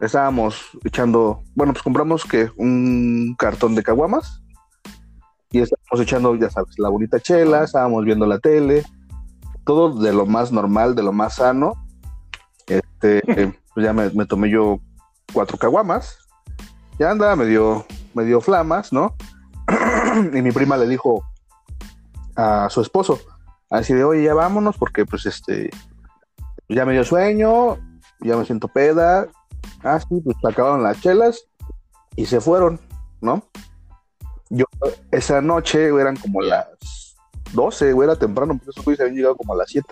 estábamos 0.00 0.70
echando, 0.84 1.42
bueno, 1.54 1.72
pues 1.72 1.82
compramos 1.82 2.24
que 2.24 2.50
un 2.56 3.34
cartón 3.38 3.74
de 3.74 3.82
caguamas 3.82 4.42
y 5.50 5.60
estábamos 5.60 6.00
echando, 6.00 6.34
ya 6.36 6.50
sabes, 6.50 6.78
la 6.78 6.88
bonita 6.88 7.20
chela, 7.20 7.64
estábamos 7.64 8.04
viendo 8.04 8.26
la 8.26 8.38
tele, 8.38 8.84
todo 9.64 10.00
de 10.00 10.12
lo 10.12 10.26
más 10.26 10.52
normal, 10.52 10.94
de 10.94 11.02
lo 11.02 11.12
más 11.12 11.36
sano. 11.36 11.74
Este, 12.66 13.22
pues 13.74 13.84
ya 13.84 13.92
me, 13.92 14.10
me 14.10 14.26
tomé 14.26 14.50
yo 14.50 14.78
cuatro 15.32 15.58
caguamas, 15.58 16.18
ya 16.98 17.10
andaba 17.10 17.36
medio, 17.36 17.84
medio 18.14 18.40
flamas, 18.40 18.92
¿no? 18.92 19.14
y 20.32 20.42
mi 20.42 20.52
prima 20.52 20.76
le 20.76 20.86
dijo 20.86 21.24
a 22.36 22.68
su 22.70 22.80
esposo, 22.80 23.18
así 23.70 23.92
de, 23.92 24.04
oye, 24.04 24.24
ya 24.24 24.34
vámonos 24.34 24.76
porque 24.76 25.04
pues 25.04 25.26
este, 25.26 25.70
ya 26.68 26.84
me 26.86 26.92
dio 26.92 27.04
sueño, 27.04 27.76
ya 28.20 28.36
me 28.36 28.44
siento 28.44 28.68
peda, 28.68 29.28
ah, 29.82 30.00
sí, 30.00 30.20
pues 30.24 30.36
acabaron 30.44 30.82
las 30.82 31.00
chelas 31.00 31.46
y 32.16 32.26
se 32.26 32.40
fueron, 32.40 32.80
¿no? 33.20 33.42
Yo 34.48 34.64
esa 35.12 35.40
noche 35.40 35.86
eran 35.86 36.16
como 36.16 36.42
las 36.42 37.16
12, 37.52 37.92
güey, 37.92 38.08
era 38.08 38.18
temprano, 38.18 38.54
porque 38.56 38.70
esos 38.70 38.84
güeyes 38.84 39.00
habían 39.00 39.16
llegado 39.16 39.36
como 39.36 39.54
a 39.54 39.56
las 39.56 39.70
7. 39.70 39.86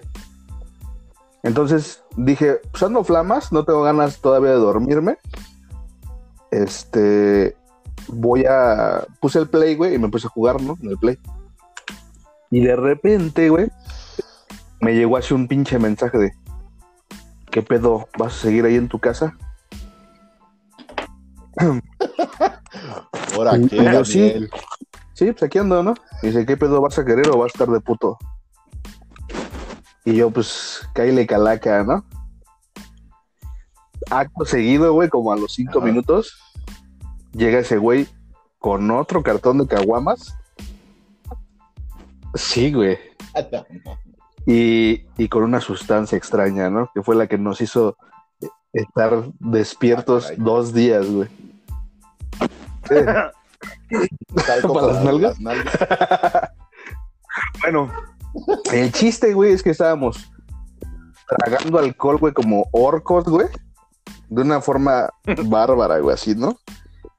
Entonces 1.44 2.02
dije, 2.16 2.60
pues 2.70 2.82
ando 2.82 3.04
flamas, 3.04 3.52
no 3.52 3.64
tengo 3.64 3.82
ganas 3.82 4.20
todavía 4.20 4.50
de 4.50 4.56
dormirme. 4.56 5.18
Este, 6.50 7.56
voy 8.08 8.44
a. 8.44 9.06
Puse 9.20 9.38
el 9.38 9.48
play, 9.48 9.76
güey, 9.76 9.94
y 9.94 9.98
me 9.98 10.08
puse 10.08 10.26
a 10.26 10.30
jugar, 10.30 10.60
¿no? 10.60 10.76
En 10.82 10.90
el 10.90 10.98
play. 10.98 11.18
Y 12.50 12.64
de 12.64 12.76
repente, 12.76 13.50
güey, 13.50 13.70
me 14.80 14.94
llegó 14.94 15.16
así 15.16 15.34
un 15.34 15.46
pinche 15.46 15.78
mensaje 15.78 16.18
de: 16.18 16.32
¿Qué 17.50 17.62
pedo? 17.62 18.08
¿Vas 18.18 18.34
a 18.34 18.40
seguir 18.40 18.64
ahí 18.64 18.76
en 18.76 18.88
tu 18.88 18.98
casa? 18.98 19.36
Ahora 23.34 23.58
qué, 23.68 23.76
yo 23.92 24.04
sí. 24.04 24.20
Daniel? 24.20 24.50
Sí, 25.14 25.32
pues 25.32 25.42
aquí 25.42 25.58
ando, 25.58 25.82
¿no? 25.82 25.94
Y 26.22 26.28
dice: 26.28 26.46
¿Qué 26.46 26.56
pedo 26.56 26.80
vas 26.80 26.98
a 26.98 27.04
querer 27.04 27.28
o 27.30 27.38
vas 27.38 27.46
a 27.46 27.54
estar 27.54 27.68
de 27.68 27.80
puto? 27.80 28.18
Y 30.04 30.14
yo, 30.14 30.30
pues, 30.30 30.88
caíle 30.94 31.26
calaca, 31.26 31.84
¿no? 31.84 32.04
Acto 34.10 34.44
seguido, 34.44 34.92
güey, 34.94 35.08
como 35.08 35.32
a 35.32 35.36
los 35.36 35.52
cinco 35.52 35.78
Ajá. 35.78 35.86
minutos, 35.86 36.32
llega 37.32 37.58
ese 37.58 37.76
güey 37.76 38.08
con 38.58 38.90
otro 38.90 39.22
cartón 39.22 39.58
de 39.58 39.66
caguamas. 39.66 40.34
Sí, 42.34 42.72
güey. 42.72 42.98
Y, 44.46 45.04
y 45.18 45.28
con 45.28 45.42
una 45.42 45.60
sustancia 45.60 46.16
extraña, 46.16 46.70
¿no? 46.70 46.90
Que 46.94 47.02
fue 47.02 47.14
la 47.16 47.26
que 47.26 47.36
nos 47.36 47.60
hizo 47.60 47.96
estar 48.72 49.24
despiertos 49.40 50.30
Ah, 50.30 50.34
dos 50.38 50.72
días, 50.72 51.10
güey. 51.10 51.28
Talco 54.46 54.74
¿Para 54.74 54.86
las 54.88 55.04
nalgas? 55.04 55.40
nalgas. 55.40 55.74
Bueno, 57.62 57.90
el 58.72 58.92
chiste, 58.92 59.32
güey, 59.34 59.52
es 59.52 59.62
que 59.62 59.70
estábamos 59.70 60.30
tragando 61.26 61.78
alcohol, 61.78 62.18
güey, 62.18 62.32
como 62.32 62.66
orcos, 62.72 63.24
güey. 63.24 63.46
De 64.28 64.42
una 64.42 64.60
forma 64.60 65.08
bárbara, 65.46 65.98
güey, 65.98 66.14
así, 66.14 66.34
¿no? 66.34 66.56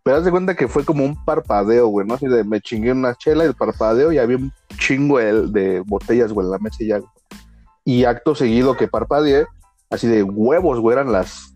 Pero 0.04 0.18
haz 0.18 0.26
de 0.26 0.32
cuenta 0.32 0.56
que 0.56 0.68
fue 0.68 0.86
como 0.86 1.04
un 1.04 1.24
parpadeo, 1.26 1.88
güey, 1.88 2.08
¿no? 2.08 2.16
Así 2.16 2.28
de 2.28 2.44
me 2.44 2.62
chingué 2.62 2.92
una 2.92 3.16
chela 3.16 3.44
y 3.44 3.48
el 3.48 3.56
parpadeo 3.56 4.12
y 4.12 4.18
había 4.18 4.38
un 4.38 4.52
chingo 4.78 5.20
de, 5.20 5.48
de 5.48 5.80
botellas, 5.82 6.32
güey, 6.32 6.46
en 6.46 6.52
la 6.52 6.60
mesa 6.60 6.78
y 6.80 6.88
ya. 6.88 7.00
güey. 7.00 7.10
Y 7.86 8.06
acto 8.06 8.36
seguido 8.36 8.78
que 8.78 8.88
parpadeé, 8.88 9.46
así 9.90 10.08
de 10.08 10.24
huevos, 10.24 10.80
güey, 10.80 10.96
eran 10.96 11.12
las, 11.12 11.54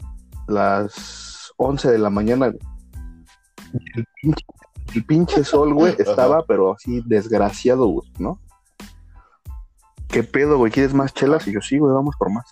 las 0.47 1.51
11 1.57 1.91
de 1.91 1.97
la 1.99 2.09
mañana, 2.09 2.47
güey. 2.47 2.59
El 3.73 4.07
pinche, 4.21 4.45
el 4.95 5.05
pinche 5.05 5.43
sol, 5.43 5.73
güey, 5.73 5.95
estaba, 5.97 6.43
pero 6.45 6.73
así 6.73 7.01
desgraciado, 7.05 7.87
güey, 7.87 8.07
¿no? 8.19 8.39
¿Qué 10.07 10.23
pedo, 10.23 10.57
güey? 10.57 10.71
¿Quieres 10.71 10.93
más 10.93 11.13
chelas? 11.13 11.47
Y 11.47 11.53
yo, 11.53 11.61
sí, 11.61 11.79
güey, 11.79 11.91
vamos 11.91 12.15
por 12.17 12.29
más. 12.29 12.45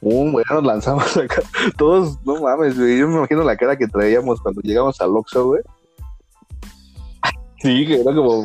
Um, 0.00 0.32
güey, 0.32 0.44
ya 0.48 0.54
nos 0.56 0.64
lanzamos 0.64 1.16
acá. 1.16 1.42
Todos, 1.76 2.18
no 2.24 2.40
mames, 2.40 2.78
güey. 2.78 2.98
Yo 2.98 3.08
me 3.08 3.16
imagino 3.16 3.42
la 3.42 3.56
cara 3.56 3.76
que 3.76 3.88
traíamos 3.88 4.40
cuando 4.40 4.60
llegamos 4.60 5.00
al 5.00 5.16
Oxxo, 5.16 5.46
güey. 5.46 5.62
Sí, 7.60 7.86
que 7.86 8.00
era 8.00 8.14
como, 8.14 8.44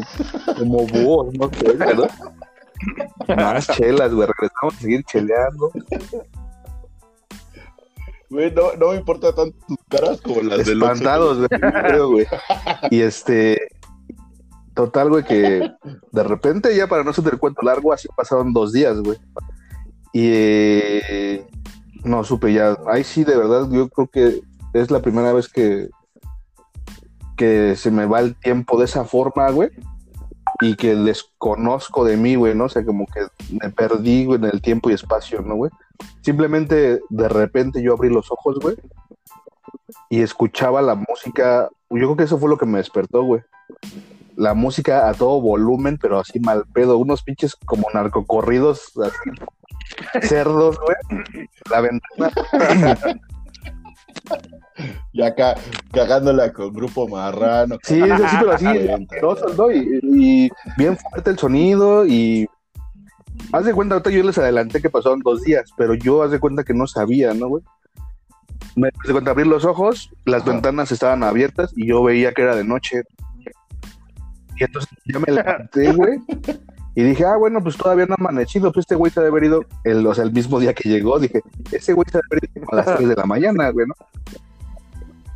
como 0.58 0.88
búhos, 0.88 1.34
no 1.34 1.50
sé, 1.50 1.76
¿no? 1.95 3.36
Más 3.36 3.67
chelas, 3.67 4.13
güey. 4.13 4.28
Regresamos 4.28 4.76
a 4.76 4.80
seguir 4.80 5.04
cheleando. 5.04 5.71
Güey, 8.30 8.52
no, 8.54 8.74
no 8.78 8.92
me 8.92 8.98
importa 8.98 9.34
tanto 9.34 9.58
tus 9.68 9.78
caras 9.88 10.22
como 10.22 10.42
las. 10.42 10.68
Espantados, 10.68 11.38
güey. 11.38 11.50
creo, 11.50 12.10
güey. 12.12 12.26
Y 12.92 13.02
este. 13.02 13.58
Total, 14.74 15.10
güey, 15.10 15.24
que 15.24 15.72
de 16.12 16.24
repente, 16.24 16.76
ya 16.76 16.86
para 16.86 17.04
no 17.04 17.12
ser 17.12 17.26
el 17.32 17.40
cuento 17.40 17.63
largo, 17.63 17.92
así 17.94 18.08
pasaron 18.16 18.54
dos 18.54 18.72
días, 18.74 19.00
güey. 19.02 19.18
Y 20.13 20.30
eh, 20.34 21.48
no 22.04 22.24
supe 22.24 22.54
ya. 22.54 22.78
Ahí 22.88 23.04
sí, 23.04 23.24
de 23.24 23.38
verdad, 23.38 23.68
yo 23.72 23.90
creo 23.90 24.08
que 24.08 24.42
es 24.74 24.92
la 24.92 25.02
primera 25.02 25.34
vez 25.34 25.48
que, 25.50 25.90
que 27.36 27.76
se 27.76 27.90
me 27.90 28.06
va 28.06 28.20
el 28.20 28.36
tiempo 28.36 28.78
de 28.78 28.86
esa 28.86 29.04
forma, 29.04 29.50
güey. 29.50 29.70
y 30.62 30.76
que 30.76 30.96
desconozco 30.96 32.06
de 32.06 32.18
mí, 32.18 32.36
güey, 32.36 32.54
¿no? 32.54 32.66
O 32.66 32.70
sea, 32.70 32.86
como 32.86 33.08
que 33.08 33.22
me 33.60 33.72
perdí, 33.72 34.26
güey, 34.26 34.38
en 34.38 34.46
el 34.46 34.62
tiempo 34.62 34.90
y 34.90 34.94
espacio, 34.94 35.42
¿no, 35.42 35.56
güey? 35.56 35.72
Simplemente 36.22 37.02
de 37.10 37.30
repente 37.30 37.82
yo 37.82 37.94
abrí 37.94 38.10
los 38.10 38.32
ojos, 38.32 38.60
güey, 38.60 38.76
y 40.10 40.22
escuchaba 40.22 40.82
la 40.82 40.96
música. 40.96 41.70
Yo 41.90 41.98
creo 41.98 42.18
que 42.18 42.24
eso 42.24 42.38
fue 42.38 42.50
lo 42.50 42.58
que 42.58 42.66
me 42.66 42.80
despertó, 42.80 43.24
güey. 43.24 43.42
La 44.36 44.54
música 44.54 45.10
a 45.10 45.14
todo 45.14 45.42
volumen, 45.42 45.98
pero 46.02 46.20
así 46.20 46.40
mal 46.40 46.66
pedo. 46.74 46.98
Unos 46.98 47.24
pinches 47.24 47.56
como 47.56 47.88
narcocorridos, 47.94 48.92
así, 48.98 50.28
cerdos, 50.28 50.78
güey. 50.80 51.48
La 51.72 51.82
ventana. 51.82 52.32
Y 55.12 55.24
acá 55.24 55.56
cagándola 55.92 56.54
con 56.54 56.72
grupo 56.74 57.08
marrano. 57.08 57.78
Sí, 57.84 58.00
es 58.00 58.12
así, 58.12 58.36
pero 58.40 58.52
así, 58.52 58.66
Avienta. 58.66 59.16
asqueroso, 59.16 59.48
¿no? 59.58 59.72
Y, 59.72 60.00
y 60.04 60.50
bien 60.78 60.98
fuerte 60.98 61.32
el 61.32 61.40
sonido 61.40 62.06
y 62.06 62.48
haz 63.52 63.65
de 63.65 63.73
cuenta, 63.73 63.95
ahorita 63.95 64.10
yo 64.12 64.23
les 64.23 64.38
adelanté 64.38 64.82
que 64.82 64.89
pasaron 64.89 65.19
dos 65.19 65.41
días, 65.43 65.71
pero 65.78 65.93
yo 65.93 66.23
haz 66.23 66.32
de 66.32 66.39
cuenta 66.39 66.63
que 66.63 66.73
no 66.73 66.88
sabía, 66.88 67.34
¿no, 67.34 67.47
güey? 67.47 67.63
Me 68.76 68.89
de 69.06 69.12
cuenta 69.12 69.32
abrir 69.32 69.47
los 69.47 69.65
ojos, 69.65 70.12
las 70.26 70.43
Ajá. 70.43 70.52
ventanas 70.52 70.91
estaban 70.91 71.23
abiertas 71.23 71.73
y 71.76 71.88
yo 71.88 72.04
veía 72.04 72.32
que 72.34 72.43
era 72.43 72.56
de 72.56 72.63
noche. 72.63 73.04
Y 74.60 74.63
entonces 74.63 74.89
ya 75.06 75.19
me 75.19 75.34
levanté, 75.34 75.91
güey. 75.93 76.19
Y 76.95 77.04
dije, 77.04 77.26
ah, 77.26 77.38
bueno, 77.38 77.62
pues 77.62 77.78
todavía 77.78 78.08
no 78.08 78.13
ha 78.13 78.21
amanecido, 78.21 78.71
pues 78.71 78.84
este 78.84 78.95
güey 78.95 79.12
se 79.12 79.19
ha 79.19 79.23
de 79.23 79.30
haber 79.30 79.43
ido, 79.43 79.63
el, 79.84 80.06
o 80.06 80.13
sea, 80.13 80.23
el 80.23 80.32
mismo 80.32 80.60
día 80.60 80.73
que 80.73 80.89
llegó, 80.89 81.19
dije, 81.19 81.41
ese 81.71 81.93
güey 81.93 82.08
se 82.12 82.17
ha 82.17 82.21
de 82.21 82.28
haber 82.32 82.50
ido 82.56 82.65
a 82.71 82.76
las 82.76 82.97
3 82.97 83.10
de 83.10 83.15
la 83.15 83.26
mañana, 83.26 83.69
güey, 83.69 83.86
¿no? 83.86 83.93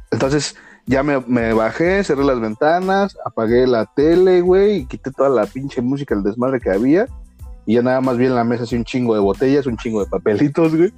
Entonces 0.09 0.55
ya 0.87 1.03
me, 1.03 1.19
me 1.21 1.53
bajé, 1.53 2.03
cerré 2.03 2.23
las 2.23 2.39
ventanas, 2.39 3.15
apagué 3.25 3.67
la 3.67 3.85
tele, 3.85 4.41
güey, 4.41 4.77
y 4.77 4.85
quité 4.85 5.11
toda 5.11 5.29
la 5.29 5.45
pinche 5.45 5.81
música, 5.81 6.15
el 6.15 6.23
desmadre 6.23 6.59
que 6.59 6.71
había. 6.71 7.07
Y 7.65 7.75
ya 7.75 7.81
nada 7.81 8.01
más 8.01 8.17
vi 8.17 8.25
en 8.25 8.35
la 8.35 8.43
mesa 8.43 8.63
así 8.63 8.75
un 8.75 8.85
chingo 8.85 9.13
de 9.13 9.19
botellas, 9.19 9.65
un 9.65 9.77
chingo 9.77 10.03
de 10.03 10.09
papelitos, 10.09 10.75
güey. 10.75 10.93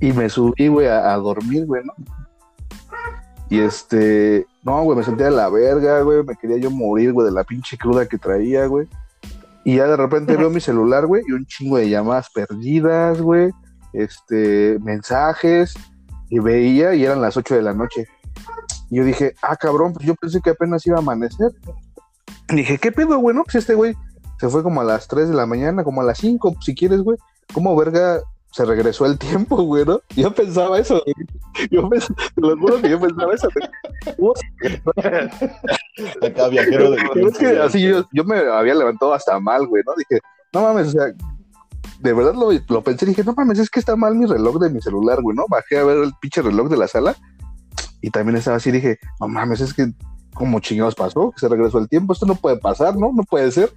Y 0.00 0.12
me 0.12 0.28
subí, 0.28 0.68
güey, 0.68 0.88
a, 0.88 1.14
dormir, 1.16 1.66
güey, 1.66 1.82
¿no? 1.84 1.92
Y 3.48 3.60
este, 3.60 4.46
no, 4.62 4.82
güey, 4.82 4.98
me 4.98 5.04
sentía 5.04 5.26
de 5.26 5.32
la 5.32 5.48
verga, 5.48 6.00
güey, 6.02 6.24
me 6.24 6.36
quería 6.36 6.58
yo 6.58 6.70
morir, 6.70 7.12
güey, 7.12 7.26
de 7.26 7.32
la 7.32 7.44
pinche 7.44 7.78
cruda 7.78 8.06
que 8.06 8.18
traía, 8.18 8.66
güey. 8.66 8.88
Y 9.64 9.76
ya 9.76 9.86
de 9.86 9.96
repente 9.96 10.36
veo 10.36 10.50
mi 10.50 10.60
celular, 10.60 11.06
güey, 11.06 11.22
y 11.26 11.32
un 11.32 11.46
chingo 11.46 11.76
de 11.76 11.88
llamadas 11.88 12.28
perdidas, 12.30 13.20
güey, 13.20 13.50
este, 13.92 14.78
mensajes, 14.80 15.74
y 16.28 16.38
veía, 16.40 16.94
y 16.94 17.04
eran 17.04 17.20
las 17.20 17.36
8 17.36 17.54
de 17.54 17.62
la 17.62 17.72
noche. 17.72 18.06
Y 18.90 18.96
yo 18.96 19.04
dije, 19.04 19.34
ah, 19.42 19.56
cabrón, 19.56 19.92
pues 19.92 20.06
yo 20.06 20.14
pensé 20.14 20.40
que 20.40 20.50
apenas 20.50 20.86
iba 20.86 20.96
a 20.96 21.00
amanecer. 21.00 21.52
Y 22.48 22.56
dije, 22.56 22.78
¿qué 22.78 22.92
pedo, 22.92 23.18
güey? 23.18 23.34
No, 23.34 23.44
pues 23.44 23.56
este 23.56 23.74
güey 23.74 23.96
se 24.38 24.48
fue 24.48 24.62
como 24.62 24.80
a 24.80 24.84
las 24.84 25.08
3 25.08 25.28
de 25.28 25.34
la 25.34 25.46
mañana, 25.46 25.84
como 25.84 26.00
a 26.00 26.04
las 26.04 26.18
5, 26.18 26.56
si 26.60 26.74
quieres, 26.74 27.00
güey. 27.02 27.18
¿Cómo 27.52 27.74
verga 27.76 28.20
se 28.52 28.64
regresó 28.64 29.06
el 29.06 29.18
tiempo, 29.18 29.56
güey, 29.62 29.84
no? 29.84 30.00
Yo 30.16 30.32
pensaba 30.32 30.78
eso, 30.78 31.02
güey. 31.04 31.68
Yo 31.70 31.88
pensaba, 31.88 32.14
te 32.34 32.40
lo 32.40 32.56
juro 32.58 32.80
que 32.82 32.90
yo 32.90 33.00
pensaba 33.00 33.34
eso. 33.34 33.48
güey. 33.54 34.16
¿Cómo 34.16 34.32
se- 35.00 36.26
Acá 36.26 36.48
viajero 36.50 36.90
del 36.90 37.00
Pero 37.14 37.28
es 37.28 37.38
que 37.38 37.46
así 37.60 37.82
yo, 37.82 38.04
yo 38.12 38.24
me 38.24 38.38
había 38.38 38.74
levantado 38.74 39.12
hasta 39.14 39.38
mal, 39.40 39.66
güey, 39.66 39.82
¿no? 39.86 39.92
Dije, 39.96 40.20
no 40.52 40.62
mames, 40.62 40.88
o 40.88 40.90
sea, 40.92 41.06
de 42.00 42.12
verdad 42.12 42.34
lo, 42.34 42.50
lo 42.68 42.82
pensé, 42.82 43.06
dije, 43.06 43.24
no 43.24 43.32
mames, 43.34 43.58
es 43.58 43.70
que 43.70 43.80
está 43.80 43.96
mal 43.96 44.14
mi 44.14 44.26
reloj 44.26 44.58
de 44.58 44.70
mi 44.70 44.80
celular, 44.82 45.20
güey, 45.22 45.36
¿no? 45.36 45.44
Bajé 45.48 45.78
a 45.78 45.84
ver 45.84 45.98
el 45.98 46.12
pinche 46.20 46.42
reloj 46.42 46.68
de 46.68 46.76
la 46.76 46.88
sala 46.88 47.16
y 48.02 48.10
también 48.10 48.36
estaba 48.36 48.58
así, 48.58 48.70
dije, 48.70 48.98
no 49.20 49.28
mames, 49.28 49.60
es 49.60 49.72
que, 49.74 49.88
como 50.34 50.60
chingados 50.60 50.94
pasó? 50.94 51.30
Que 51.32 51.40
se 51.40 51.48
regresó 51.48 51.78
el 51.78 51.88
tiempo, 51.88 52.12
esto 52.12 52.26
no 52.26 52.34
puede 52.34 52.58
pasar, 52.58 52.96
¿no? 52.96 53.10
No 53.14 53.22
puede 53.24 53.50
ser. 53.50 53.72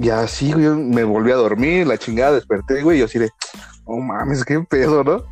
Y 0.00 0.08
así, 0.08 0.52
güey, 0.52 0.66
me 0.68 1.04
volví 1.04 1.30
a 1.30 1.36
dormir, 1.36 1.86
la 1.86 1.98
chingada, 1.98 2.32
desperté, 2.32 2.82
güey, 2.82 2.96
y 2.96 3.00
yo 3.00 3.04
así 3.04 3.18
de, 3.18 3.30
no 3.86 3.96
mames, 3.96 4.44
qué 4.46 4.58
pedo, 4.60 5.04
¿no? 5.04 5.24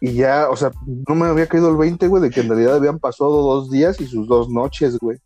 Y 0.00 0.14
ya, 0.14 0.48
o 0.48 0.56
sea, 0.56 0.70
no 1.06 1.14
me 1.14 1.26
había 1.26 1.46
caído 1.46 1.68
el 1.68 1.76
20, 1.76 2.08
güey, 2.08 2.22
de 2.22 2.30
que 2.30 2.40
en 2.40 2.48
realidad 2.48 2.76
habían 2.76 2.98
pasado 2.98 3.30
dos 3.42 3.70
días 3.70 4.00
y 4.00 4.06
sus 4.06 4.26
dos 4.26 4.48
noches, 4.48 4.98
güey. 4.98 5.18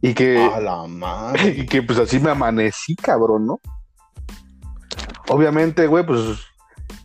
Y 0.00 0.14
que, 0.14 0.38
A 0.38 0.60
la 0.60 0.86
madre. 0.86 1.50
y 1.58 1.66
que 1.66 1.82
pues 1.82 1.98
así 1.98 2.18
me 2.18 2.30
amanecí, 2.30 2.96
cabrón, 2.96 3.46
¿no? 3.46 3.60
Obviamente, 5.28 5.86
güey, 5.86 6.04
pues 6.06 6.38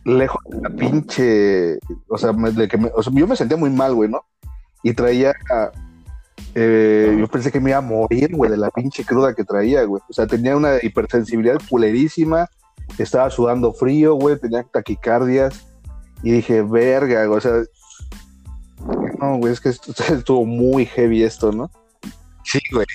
lejos 0.04 0.40
de 0.48 0.62
la 0.62 0.70
pinche, 0.70 1.78
o 2.08 2.16
sea, 2.16 2.32
me- 2.32 2.52
de 2.52 2.68
que 2.68 2.78
me- 2.78 2.90
o 2.94 3.02
sea, 3.02 3.12
yo 3.14 3.26
me 3.26 3.36
sentía 3.36 3.58
muy 3.58 3.70
mal, 3.70 3.94
güey, 3.94 4.08
¿no? 4.08 4.22
Y 4.82 4.94
traía, 4.94 5.34
eh, 6.54 7.16
yo 7.18 7.26
pensé 7.28 7.50
que 7.52 7.60
me 7.60 7.70
iba 7.70 7.78
a 7.78 7.82
morir, 7.82 8.34
güey, 8.34 8.50
de 8.50 8.56
la 8.56 8.70
pinche 8.70 9.04
cruda 9.04 9.34
que 9.34 9.44
traía, 9.44 9.84
güey. 9.84 10.02
O 10.08 10.12
sea, 10.12 10.26
tenía 10.26 10.56
una 10.56 10.76
hipersensibilidad 10.82 11.58
culerísima, 11.68 12.48
estaba 12.98 13.30
sudando 13.30 13.72
frío, 13.72 14.14
güey, 14.14 14.38
tenía 14.38 14.62
taquicardias. 14.64 15.66
Y 16.22 16.32
dije, 16.32 16.62
verga, 16.62 17.24
güey, 17.26 17.38
o 17.38 17.40
sea, 17.40 17.52
no, 19.20 19.36
güey, 19.38 19.52
es 19.52 19.60
que 19.60 19.68
esto- 19.70 19.92
estuvo 20.14 20.44
muy 20.44 20.86
heavy 20.86 21.22
esto, 21.22 21.52
¿no? 21.52 21.70
Sí, 22.44 22.60
güey. 22.72 22.86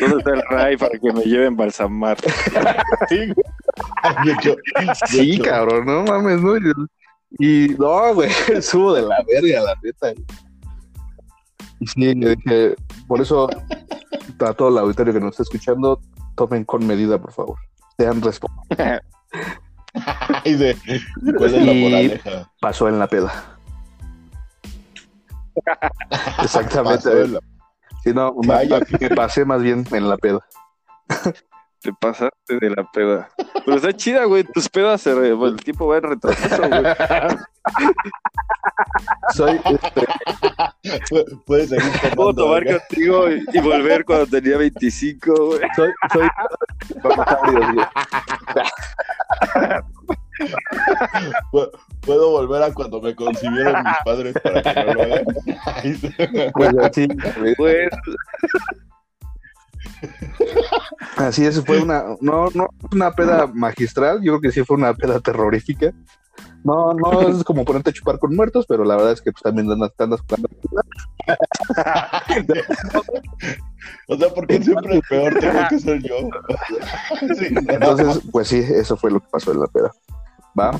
¿Dónde 0.00 0.18
está 0.18 0.30
el 0.32 0.42
Ray 0.50 0.76
para 0.76 0.98
que 0.98 1.12
me 1.12 1.22
lleven 1.22 1.56
balsamar? 1.56 2.16
Sí, 3.08 3.18
güey. 3.32 4.36
Sí, 5.06 5.38
cabrón, 5.38 5.86
no 5.86 6.02
mames, 6.02 6.40
¿no? 6.42 6.56
Y, 6.56 6.72
y 7.38 7.68
no, 7.78 8.12
güey, 8.14 8.30
subo 8.62 8.94
de 8.94 9.02
la 9.02 9.24
verga, 9.26 9.62
la 9.62 9.74
neta. 9.82 10.20
Y 11.80 11.86
sí, 11.86 12.14
yo 12.16 12.30
dije, 12.30 12.74
por 13.06 13.20
eso, 13.20 13.48
a 14.40 14.52
todo 14.54 14.68
el 14.68 14.78
auditorio 14.78 15.12
que 15.12 15.20
nos 15.20 15.30
está 15.32 15.42
escuchando, 15.44 16.00
tomen 16.36 16.64
con 16.64 16.86
medida, 16.86 17.18
por 17.20 17.32
favor. 17.32 17.58
Sean 17.96 18.20
responsables. 18.22 19.00
Dice, 20.44 20.76
¿cuál 21.36 21.54
es 21.54 21.64
la 21.66 21.72
Y- 21.72 21.82
moraleja? 21.82 22.50
Pasó 22.60 22.88
en 22.88 22.98
la 22.98 23.06
peda. 23.06 23.58
Exactamente. 26.42 27.28
La- 27.28 27.40
Sí, 28.04 28.12
no, 28.14 28.32
me 28.36 29.10
pasé 29.16 29.44
más 29.44 29.60
bien 29.60 29.84
en 29.90 30.08
la 30.08 30.16
peda. 30.16 30.38
Te 31.88 31.94
pasaste 31.98 32.58
de 32.60 32.68
la 32.68 32.84
peda. 32.92 33.28
Pero 33.64 33.76
está 33.78 33.94
chida, 33.94 34.24
güey. 34.24 34.44
Tus 34.44 34.68
pedas, 34.68 35.00
se 35.00 35.14
re- 35.14 35.30
el 35.30 35.56
tiempo 35.56 35.86
va 35.86 35.96
en 35.96 36.02
retroceso, 36.02 36.68
güey. 36.68 36.82
Soy, 39.34 39.58
este, 39.64 40.06
Pu- 41.10 41.42
Puedes 41.46 41.70
seguir 41.70 41.84
Puedo 42.14 42.34
tomando. 42.34 42.42
tomar 42.44 42.64
¿verdad? 42.64 42.82
contigo 42.88 43.30
y, 43.30 43.42
y 43.54 43.60
volver 43.60 44.04
cuando 44.04 44.26
tenía 44.26 44.58
25, 44.58 45.46
güey. 45.46 45.60
soy, 45.74 45.90
soy, 46.12 46.28
Puedo 52.02 52.30
volver 52.30 52.62
a 52.64 52.72
cuando 52.74 53.00
me 53.00 53.14
concibieron 53.14 53.82
mis 53.82 53.96
padres 54.04 54.34
para 54.42 54.62
que 54.62 54.84
no 54.84 54.94
lo 54.94 55.02
hagan. 55.02 55.24
Pues 56.52 56.78
así, 56.82 57.08
güey. 57.38 57.54
Pues, 57.56 57.88
Así 61.16 61.44
es, 61.44 61.64
fue 61.64 61.80
una, 61.80 62.04
no, 62.20 62.48
no 62.54 62.68
una 62.92 63.12
peda 63.12 63.46
magistral, 63.46 64.22
yo 64.22 64.32
creo 64.32 64.40
que 64.40 64.52
sí 64.52 64.64
fue 64.64 64.76
una 64.76 64.94
peda 64.94 65.20
terrorífica. 65.20 65.92
No, 66.64 66.92
no 66.92 67.22
es 67.28 67.44
como 67.44 67.64
ponerte 67.64 67.90
a 67.90 67.92
chupar 67.92 68.18
con 68.18 68.34
muertos, 68.34 68.66
pero 68.68 68.84
la 68.84 68.96
verdad 68.96 69.12
es 69.12 69.22
que 69.22 69.32
pues, 69.32 69.42
también 69.42 69.70
andas, 69.70 69.92
andas 69.98 70.20
jugando. 70.20 70.48
O 74.08 74.16
sea, 74.16 74.28
¿por 74.30 74.46
qué 74.46 74.62
siempre 74.62 74.96
el 74.96 75.02
peor 75.02 75.38
tengo 75.38 75.60
que 75.68 75.78
ser 75.78 76.02
yo? 76.02 76.16
Sí, 77.38 77.48
no. 77.52 77.60
Entonces, 77.72 78.20
pues 78.32 78.48
sí, 78.48 78.58
eso 78.58 78.96
fue 78.96 79.10
lo 79.10 79.20
que 79.20 79.26
pasó 79.30 79.52
en 79.52 79.60
la 79.60 79.66
peda. 79.66 79.92
Va. 80.58 80.78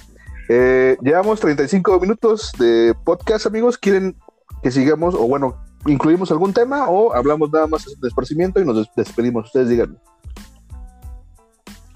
Eh, 0.49 0.97
llevamos 1.03 1.41
35 1.41 2.01
minutos 2.01 2.53
de 2.59 2.95
podcast, 3.05 3.47
amigos. 3.47 3.77
¿Quieren 3.79 4.17
que 4.63 4.71
sigamos, 4.71 5.15
o 5.15 5.29
bueno, 5.29 5.57
incluimos 5.87 6.31
algún 6.31 6.53
tema 6.53 6.89
o 6.89 7.15
hablamos 7.15 7.51
nada 7.53 7.67
más 7.67 7.85
de 8.01 8.09
esparcimiento 8.09 8.61
y 8.61 8.65
nos 8.65 8.77
des- 8.77 8.91
despedimos? 8.97 9.47
Ustedes 9.47 9.69
díganme. 9.69 9.97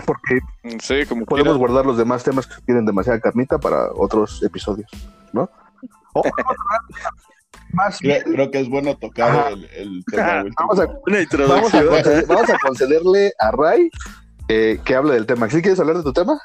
Porque 0.05 0.41
sí, 0.81 1.07
como 1.09 1.25
podemos 1.27 1.57
guardar 1.59 1.87
los 1.87 1.97
demás 1.97 2.25
temas 2.25 2.47
que 2.47 2.61
tienen 2.63 2.85
demasiada 2.85 3.21
carnita 3.21 3.59
para 3.59 3.93
otros 3.95 4.43
episodios, 4.43 4.91
¿no? 5.33 5.49
O- 6.15 6.23
más 7.73 7.99
Creo, 7.99 8.21
bien, 8.23 8.35
creo 8.35 8.51
que 8.51 8.61
es 8.61 8.69
bueno 8.69 8.97
tocar 8.99 9.53
el, 9.53 9.65
el 9.75 10.05
tema 10.11 10.45
vamos 10.59 10.79
a, 10.79 10.87
Una 11.07 11.47
vamos, 11.49 11.75
a 11.75 11.83
vamos 12.27 12.51
a 12.51 12.59
concederle 12.67 13.33
a 13.39 13.51
Ray 13.53 13.89
eh, 14.49 14.79
que 14.85 14.95
hable 14.95 15.15
del 15.15 15.25
tema. 15.25 15.49
¿Sí 15.49 15.63
quieres 15.63 15.81
hablar 15.81 15.97
de 15.97 16.03
tu 16.03 16.13
tema? 16.13 16.39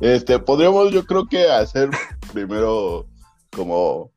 Este, 0.00 0.38
podríamos, 0.38 0.92
yo 0.92 1.04
creo 1.06 1.26
que 1.26 1.50
hacer 1.50 1.90
primero 2.32 3.06
como 3.54 4.10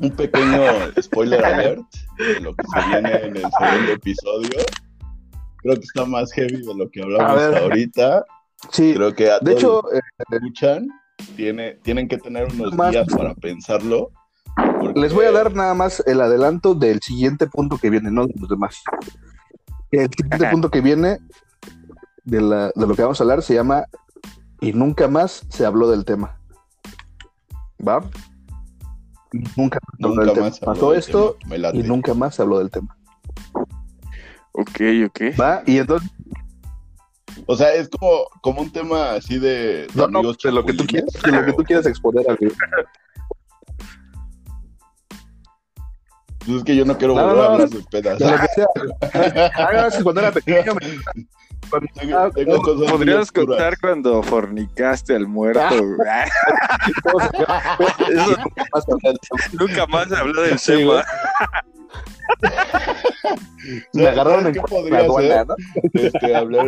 un 0.00 0.10
pequeño 0.12 0.60
spoiler 1.00 1.44
alert 1.44 1.82
de 2.18 2.40
lo 2.40 2.54
que 2.54 2.64
se 2.72 2.88
viene 2.88 3.12
en 3.16 3.36
el 3.36 3.42
segundo 3.58 3.92
episodio. 3.92 4.58
Creo 5.62 5.74
que 5.74 5.80
está 5.82 6.04
más 6.04 6.32
heavy 6.32 6.64
de 6.64 6.74
lo 6.74 6.88
que 6.90 7.02
hablamos 7.02 7.56
ahorita. 7.56 8.24
Sí. 8.70 8.94
Creo 8.94 9.14
que 9.14 9.30
a 9.30 9.38
De 9.40 9.54
todos 9.54 9.58
hecho, 9.58 9.92
eh, 9.92 10.00
los 10.18 10.26
que 10.28 10.36
escuchan 10.36 10.88
tiene, 11.36 11.74
tienen 11.82 12.06
que 12.08 12.18
tener 12.18 12.46
unos 12.52 12.74
Más- 12.74 12.92
días 12.92 13.06
para 13.08 13.34
pensarlo. 13.34 14.10
Porque- 14.80 15.00
Les 15.00 15.12
voy 15.12 15.26
a 15.26 15.32
dar 15.32 15.54
nada 15.54 15.74
más 15.74 16.02
el 16.06 16.20
adelanto 16.20 16.74
del 16.74 17.00
siguiente 17.00 17.46
punto 17.48 17.78
que 17.78 17.90
viene, 17.90 18.10
no 18.10 18.26
de 18.26 18.34
los 18.38 18.48
demás. 18.48 18.76
El 19.90 20.08
siguiente 20.10 20.48
punto 20.50 20.70
que 20.70 20.80
viene 20.80 21.18
de, 22.24 22.40
la- 22.40 22.70
de 22.74 22.86
lo 22.86 22.94
que 22.94 23.02
vamos 23.02 23.20
a 23.20 23.24
hablar 23.24 23.42
se 23.42 23.54
llama 23.54 23.84
Y 24.60 24.72
nunca 24.72 25.06
más 25.08 25.44
se 25.48 25.64
habló 25.66 25.88
del 25.90 26.04
tema. 26.04 26.37
¿Va? 27.86 28.00
Y 29.32 29.38
Nunca, 29.56 29.78
Nunca 29.98 30.24
del 30.24 30.32
tema. 30.34 30.46
más 30.46 30.62
habló 30.62 30.74
Pasó 30.74 30.90
del 30.90 30.98
esto 31.00 31.36
tema. 31.48 31.70
Y 31.74 31.82
nunca 31.82 32.14
más 32.14 32.34
se 32.34 32.42
habló 32.42 32.58
del 32.58 32.70
tema. 32.70 32.96
Ok, 34.52 34.80
ok. 35.06 35.20
¿Va? 35.40 35.62
Y 35.66 35.78
entonces, 35.78 36.10
O 37.46 37.56
sea, 37.56 37.72
es 37.74 37.88
como, 37.88 38.24
como 38.40 38.62
un 38.62 38.72
tema 38.72 39.12
así 39.12 39.38
de, 39.38 39.86
de 39.86 39.88
no, 39.94 40.08
no, 40.08 40.32
de 40.32 40.52
lo 40.52 40.64
que 40.64 40.72
tú 40.72 40.84
quieras, 40.86 41.12
de 41.22 41.30
lo 41.32 41.44
que 41.44 41.52
tú 41.52 41.62
quieras 41.62 41.86
exponer 41.86 42.28
al 42.28 42.36
Pues 42.38 42.52
es 46.58 46.64
que 46.64 46.74
yo 46.76 46.84
no 46.84 46.96
quiero 46.96 47.14
No, 47.14 47.22
volver 47.22 47.36
no, 47.36 47.42
a 47.42 47.46
no. 47.46 47.52
hablar 47.54 47.68
de 47.68 47.84
pedas. 47.90 48.18
de 48.18 48.30
lo 48.30 48.38
que 48.38 48.46
sea. 48.48 48.66
Ah, 49.56 49.70
no, 49.72 49.86
es 49.86 49.96
que 49.96 50.02
cuando 50.02 50.20
era 50.22 50.32
pequeño, 50.32 50.74
me- 50.74 50.98
ah, 52.14 52.30
tengo 52.34 52.60
cosas 52.62 52.80
muy 52.80 52.88
¿Podrías 52.88 53.32
contar 53.32 53.78
cuando 53.80 54.22
fornicaste 54.22 55.14
al 55.16 55.26
muerto? 55.28 55.60
Eso 58.08 58.36
más 58.72 58.84
hablar 58.88 59.02
del 59.02 59.18
tema. 59.20 59.42
nunca 59.58 59.86
más 59.86 60.12
habló 60.12 60.42
del 60.42 60.58
Sí, 60.58 60.72
tema. 60.72 61.04
Me 63.92 64.04
¿Sabes 64.04 64.18
agarraron 64.18 64.46
en 64.46 64.54
la 64.90 64.98
aduana? 64.98 65.44
¿no? 65.44 65.54
Este, 65.94 66.34
hablar... 66.34 66.66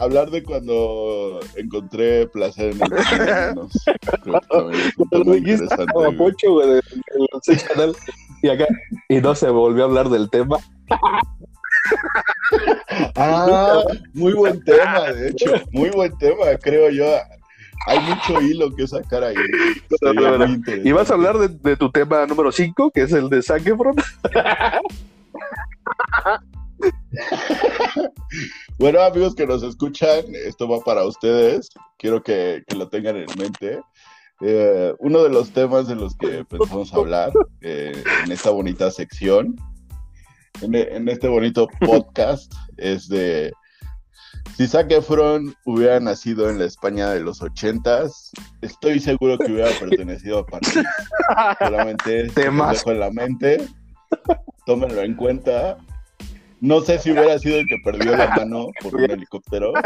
hablar 0.00 0.30
de 0.30 0.42
cuando 0.42 1.40
encontré 1.56 2.26
placer 2.28 2.74
en 2.74 2.82
el 2.82 3.54
Lo 5.10 5.34
interesante. 5.36 5.86
como 5.92 6.10
güey, 6.12 6.68
del 6.68 6.82
del 6.82 7.28
Sex 7.42 7.64
canal. 7.64 7.94
Y 8.42 8.48
acá, 8.48 8.66
y 9.08 9.20
no 9.20 9.34
se 9.34 9.50
volvió 9.50 9.84
a 9.84 9.86
hablar 9.86 10.08
del 10.08 10.30
tema. 10.30 10.56
Ah, 13.16 13.82
muy 14.12 14.32
buen 14.32 14.62
tema, 14.64 15.12
de 15.12 15.28
hecho. 15.28 15.52
Muy 15.72 15.90
buen 15.90 16.16
tema, 16.18 16.44
creo 16.60 16.90
yo. 16.90 17.04
Hay 17.86 18.00
mucho 18.00 18.40
hilo 18.40 18.74
que 18.74 18.86
sacar 18.86 19.24
ahí. 19.24 19.36
No, 20.02 20.38
no. 20.38 20.62
Y 20.84 20.92
vas 20.92 21.10
a 21.10 21.14
hablar 21.14 21.38
de, 21.38 21.48
de 21.48 21.76
tu 21.76 21.90
tema 21.90 22.26
número 22.26 22.50
5, 22.52 22.90
que 22.90 23.02
es 23.02 23.12
el 23.12 23.28
de 23.28 23.42
Zac 23.42 23.66
Efron. 23.66 23.94
Bueno, 28.78 29.00
amigos 29.02 29.34
que 29.34 29.46
nos 29.46 29.62
escuchan, 29.62 30.24
esto 30.46 30.68
va 30.68 30.80
para 30.80 31.04
ustedes. 31.04 31.68
Quiero 31.98 32.22
que, 32.22 32.62
que 32.66 32.76
lo 32.76 32.88
tengan 32.88 33.16
en 33.16 33.26
mente. 33.36 33.80
Eh, 34.40 34.94
uno 35.00 35.22
de 35.22 35.28
los 35.28 35.50
temas 35.50 35.86
de 35.86 35.96
los 35.96 36.16
que 36.16 36.44
pensamos 36.46 36.94
hablar 36.94 37.30
eh, 37.60 38.02
en 38.24 38.32
esta 38.32 38.50
bonita 38.50 38.90
sección, 38.90 39.54
en, 40.62 40.74
en 40.74 41.08
este 41.08 41.28
bonito 41.28 41.68
podcast, 41.80 42.52
es 42.76 43.08
de 43.08 43.52
si 44.56 44.66
Zac 44.66 44.90
Efron 44.90 45.54
hubiera 45.64 46.00
nacido 46.00 46.50
en 46.50 46.58
la 46.58 46.66
España 46.66 47.10
de 47.10 47.20
los 47.20 47.40
ochentas, 47.40 48.30
estoy 48.60 49.00
seguro 49.00 49.38
que 49.38 49.52
hubiera 49.52 49.70
pertenecido 49.78 50.40
a 50.40 50.46
París. 50.46 50.74
Solamente 51.58 52.28
Temas. 52.30 52.78
dejo 52.78 52.90
en 52.92 53.00
la 53.00 53.10
mente, 53.10 53.66
tómenlo 54.66 55.00
en 55.00 55.14
cuenta. 55.14 55.78
No 56.60 56.82
sé 56.82 56.98
si 56.98 57.10
hubiera 57.10 57.38
sido 57.38 57.56
el 57.56 57.66
que 57.66 57.78
perdió 57.82 58.14
la 58.16 58.28
mano 58.36 58.66
por 58.82 58.94
un 58.96 59.10
helicóptero. 59.10 59.72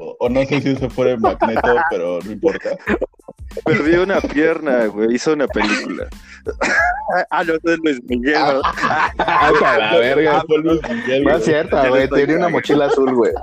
O, 0.00 0.16
o 0.20 0.28
no 0.28 0.44
sé 0.44 0.60
si 0.60 0.68
ese 0.70 0.88
fuera 0.88 1.10
el 1.10 1.18
Magneto, 1.18 1.74
pero 1.90 2.20
no 2.24 2.30
importa. 2.30 2.70
Perdí 3.64 3.96
una 3.96 4.20
pierna, 4.20 4.86
güey. 4.86 5.14
Hizo 5.14 5.32
una 5.32 5.46
película. 5.46 6.06
ah, 7.30 7.44
no, 7.44 7.54
no 7.62 7.72
es 7.72 7.78
Luis 7.82 8.00
Miguel. 8.04 8.34
¿no? 8.34 8.60
Ah, 9.18 9.52
la 9.78 9.96
verga. 9.98 10.42
Fue 10.46 10.58
Luis 10.58 10.80
Miguel, 10.88 11.24
No 11.24 11.36
es 11.36 11.44
cierto, 11.44 11.88
güey. 11.88 12.08
Tenía 12.08 12.36
una 12.36 12.48
mochila 12.48 12.86
azul, 12.86 13.14
güey. 13.14 13.32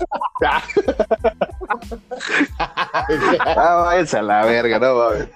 Ah, 3.39 3.83
váyanse 3.85 4.17
a 4.17 4.21
la 4.21 4.45
verga, 4.45 4.79
no 4.79 4.95
mames. 4.95 5.27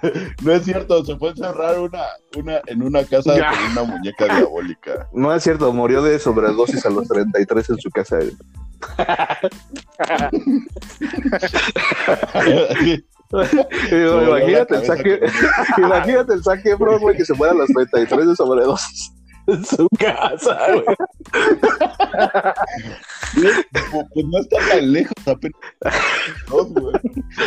No 0.42 0.52
es 0.52 0.64
cierto, 0.64 1.04
se 1.04 1.16
fue 1.16 1.28
a 1.28 1.32
encerrar 1.32 1.78
una, 1.78 2.02
una, 2.36 2.60
en 2.66 2.82
una 2.82 3.04
casa 3.04 3.36
Ya. 3.36 3.50
con 3.50 3.64
una 3.72 3.82
muñeca 3.84 4.24
diabólica. 4.26 5.08
No 5.12 5.34
es 5.34 5.42
cierto, 5.42 5.72
murió 5.72 6.02
de 6.02 6.18
sobredosis 6.18 6.84
a 6.86 6.90
los 6.90 7.06
33 7.08 7.70
en 7.70 7.78
su 7.78 7.90
casa. 7.90 8.18
imagínate 13.90 14.76
el 14.76 14.84
saque, 14.84 15.20
imagínate 15.78 16.34
el 16.34 16.42
saque, 16.42 16.74
bro, 16.74 16.98
güey, 16.98 17.16
que 17.16 17.24
se 17.24 17.34
muera 17.34 17.52
a 17.52 17.58
los 17.58 17.68
33 17.68 18.28
de 18.28 18.36
sobredosis 18.36 19.12
en 19.46 19.64
su 19.64 19.88
casa, 19.98 20.58
güey. 20.72 20.84
Pues 24.12 24.26
no 24.26 24.38
está 24.38 24.56
tan 24.68 24.92
lejos, 24.92 25.14
apenas. 25.26 25.60
güey. 26.50 26.94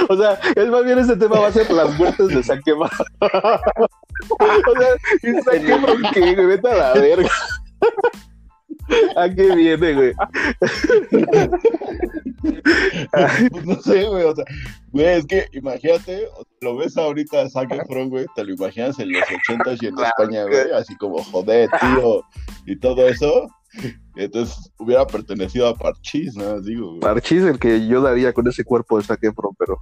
O 0.10 0.18
sea, 0.18 0.40
es 0.56 0.68
más 0.68 0.86
bien 0.86 1.00
ese 1.00 1.18
tema 1.18 1.40
va 1.40 1.48
a 1.48 1.52
ser 1.52 1.70
las 1.72 1.98
muertes 1.98 2.28
de 2.30 2.44
saque, 2.44 2.74
bro. 2.74 2.90
O 3.20 4.74
sea, 4.80 4.96
y 5.22 5.42
saque, 5.42 5.78
bro, 5.78 5.96
que 6.14 6.36
vete 6.36 6.70
a 6.70 6.76
la 6.76 6.94
verga. 6.94 7.30
¿A 9.16 9.30
qué 9.30 9.56
viene, 9.56 9.94
güey? 9.94 10.14
Pues 13.52 13.66
no 13.66 13.82
sé, 13.82 14.06
güey, 14.06 14.24
o 14.24 14.36
sea, 14.36 14.46
güey, 14.91 15.06
es 15.06 15.26
que 15.26 15.48
imagínate, 15.54 16.28
lo 16.62 16.76
ves 16.78 16.98
ahorita 16.98 17.41
a 17.41 17.50
Zac 17.50 17.72
Efron, 17.72 18.10
güey, 18.10 18.26
te 18.36 18.44
lo 18.44 18.54
imaginas 18.54 19.00
en 19.00 19.12
los 19.12 19.24
ochentas 19.24 19.82
y 19.82 19.88
en 19.88 19.96
Claro, 19.96 20.14
España, 20.18 20.44
güey, 20.44 20.72
así 20.74 20.96
como 20.98 21.24
joder, 21.24 21.70
tío, 21.80 22.24
y 22.66 22.78
todo 22.78 23.08
eso, 23.08 23.48
entonces 24.16 24.72
hubiera 24.78 25.06
pertenecido 25.08 25.68
a 25.68 25.76
Parchís, 25.76 26.36
nada 26.36 26.56
más 26.56 26.66
digo, 26.66 26.89
güey. 26.89 27.00
Parchís, 27.00 27.44
el 27.44 27.60
que 27.60 27.88
yo 27.88 28.02
daría 28.02 28.34
con 28.34 28.48
ese 28.48 28.64
cuerpo 28.64 29.00
de 29.00 29.30
bro, 29.30 29.56
pero. 29.58 29.78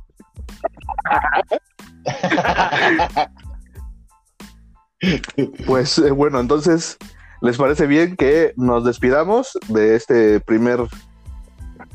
Pues 5.66 5.97
eh, 5.97 6.12
bueno, 6.12 6.39
entonces, 6.39 6.95
¿les 7.41 7.57
parece 7.57 7.88
bien 7.88 8.16
que 8.16 8.53
nos 8.55 8.86
despidamos 8.86 9.57
de 9.68 9.95
este 9.95 10.39
primer 10.41 10.82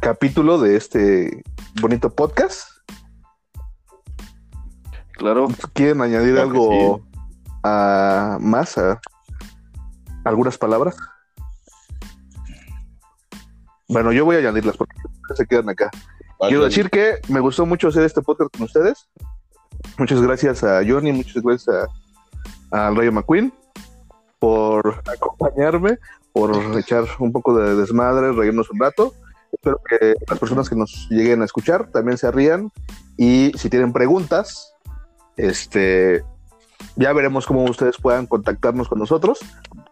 capítulo 0.06 0.60
de 0.60 0.76
este 0.76 1.42
bonito 1.80 2.10
podcast? 2.10 2.68
Claro. 5.14 5.48
¿Quieren 5.72 6.00
añadir 6.00 6.34
Claro 6.34 6.48
algo 6.48 7.00
a- 7.64 8.38
más? 8.40 8.78
A, 8.78 9.00
¿Algunas 10.24 10.58
palabras? 10.58 10.94
Bueno, 13.88 14.12
yo 14.12 14.24
voy 14.24 14.36
a 14.36 14.38
añadirlas 14.38 14.76
porque 14.76 14.94
se 15.34 15.44
quedan 15.44 15.70
acá. 15.70 15.90
Quiero 16.38 16.62
decir 16.62 16.88
que 16.88 17.16
me 17.26 17.40
gustó 17.40 17.66
mucho 17.66 17.88
hacer 17.88 18.04
este 18.04 18.22
podcast 18.22 18.52
con 18.56 18.62
ustedes. 18.62 19.08
Muchas 19.98 20.22
gracias 20.22 20.62
a 20.62 20.82
Johnny, 20.86 21.10
muchas 21.10 21.42
gracias 21.42 21.88
a, 22.70 22.86
al 22.86 22.94
Rayo 22.94 23.10
McQueen 23.10 23.52
por 24.38 25.02
acompañarme, 25.12 25.98
por 26.32 26.54
echar 26.78 27.02
un 27.18 27.32
poco 27.32 27.56
de 27.58 27.74
desmadre, 27.74 28.30
reírnos 28.30 28.70
un 28.70 28.78
rato. 28.78 29.12
Espero 29.56 29.80
que 29.88 30.14
las 30.28 30.38
personas 30.38 30.68
que 30.68 30.76
nos 30.76 31.08
lleguen 31.10 31.42
a 31.42 31.46
escuchar 31.46 31.90
también 31.90 32.18
se 32.18 32.30
rían 32.30 32.70
y 33.16 33.52
si 33.56 33.70
tienen 33.70 33.92
preguntas, 33.92 34.74
este, 35.36 36.22
ya 36.96 37.12
veremos 37.12 37.46
cómo 37.46 37.64
ustedes 37.64 37.96
puedan 37.96 38.26
contactarnos 38.26 38.88
con 38.88 38.98
nosotros 38.98 39.40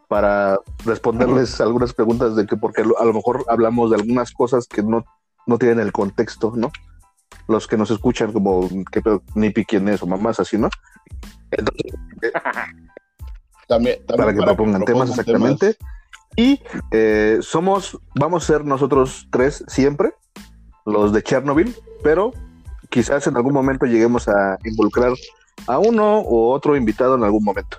para 0.08 0.58
responderles 0.84 1.60
algunas 1.60 1.94
preguntas 1.94 2.36
de 2.36 2.46
que 2.46 2.56
porque 2.56 2.82
a 2.82 3.04
lo 3.04 3.12
mejor 3.12 3.44
hablamos 3.48 3.90
de 3.90 3.96
algunas 3.96 4.32
cosas 4.32 4.66
que 4.66 4.82
no 4.82 5.04
no 5.46 5.58
tienen 5.58 5.80
el 5.80 5.92
contexto, 5.92 6.52
¿no? 6.56 6.70
Los 7.48 7.66
que 7.66 7.76
nos 7.76 7.90
escuchan 7.90 8.32
como 8.32 8.68
que 8.90 9.02
Nipi 9.34 9.64
quién 9.64 9.88
es 9.88 10.02
o 10.02 10.06
mamás 10.06 10.40
así, 10.40 10.56
¿no? 10.56 10.68
Entonces, 11.50 11.92
También, 13.66 14.04
también 14.04 14.26
para 14.26 14.34
que 14.34 14.42
propongan 14.42 14.84
temas 14.84 15.08
exactamente. 15.08 15.76
Y 16.36 16.60
eh, 16.90 17.38
somos, 17.40 17.98
vamos 18.14 18.44
a 18.44 18.46
ser 18.46 18.64
nosotros 18.64 19.28
tres 19.30 19.64
siempre, 19.68 20.14
los 20.84 21.12
de 21.12 21.22
Chernobyl, 21.22 21.74
pero 22.02 22.32
quizás 22.90 23.26
en 23.26 23.36
algún 23.36 23.52
momento 23.52 23.86
lleguemos 23.86 24.28
a 24.28 24.58
involucrar 24.64 25.12
a 25.66 25.78
uno 25.78 26.22
u 26.22 26.50
otro 26.50 26.76
invitado 26.76 27.14
en 27.14 27.24
algún 27.24 27.44
momento. 27.44 27.78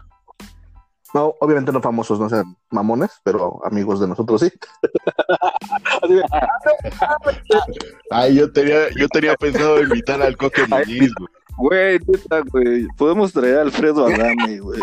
No, 1.13 1.33
obviamente 1.39 1.71
no 1.71 1.81
famosos, 1.81 2.19
no 2.19 2.29
sean 2.29 2.57
mamones, 2.71 3.11
pero 3.23 3.65
amigos 3.65 4.01
de 4.01 4.07
nosotros 4.07 4.41
sí. 4.41 4.51
Ay, 8.11 8.35
yo 8.35 8.51
tenía, 8.51 8.89
yo 8.97 9.07
tenía 9.07 9.35
pensado 9.35 9.81
invitar 9.81 10.21
al 10.21 10.35
Coque 10.35 10.67
Muñiz, 10.67 11.13
güey. 11.17 11.29
Güey, 11.57 11.99
neta, 12.07 12.41
güey. 12.51 12.87
Podemos 12.97 13.31
traer 13.33 13.59
a 13.59 13.61
Alfredo 13.61 14.05
Adame, 14.07 14.59
güey. 14.59 14.79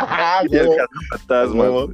Ah, 0.00 0.42
Y 0.48 0.56
el 0.56 0.68
huevo. 0.68 0.86
fantasma, 1.10 1.68
güey. 1.68 1.88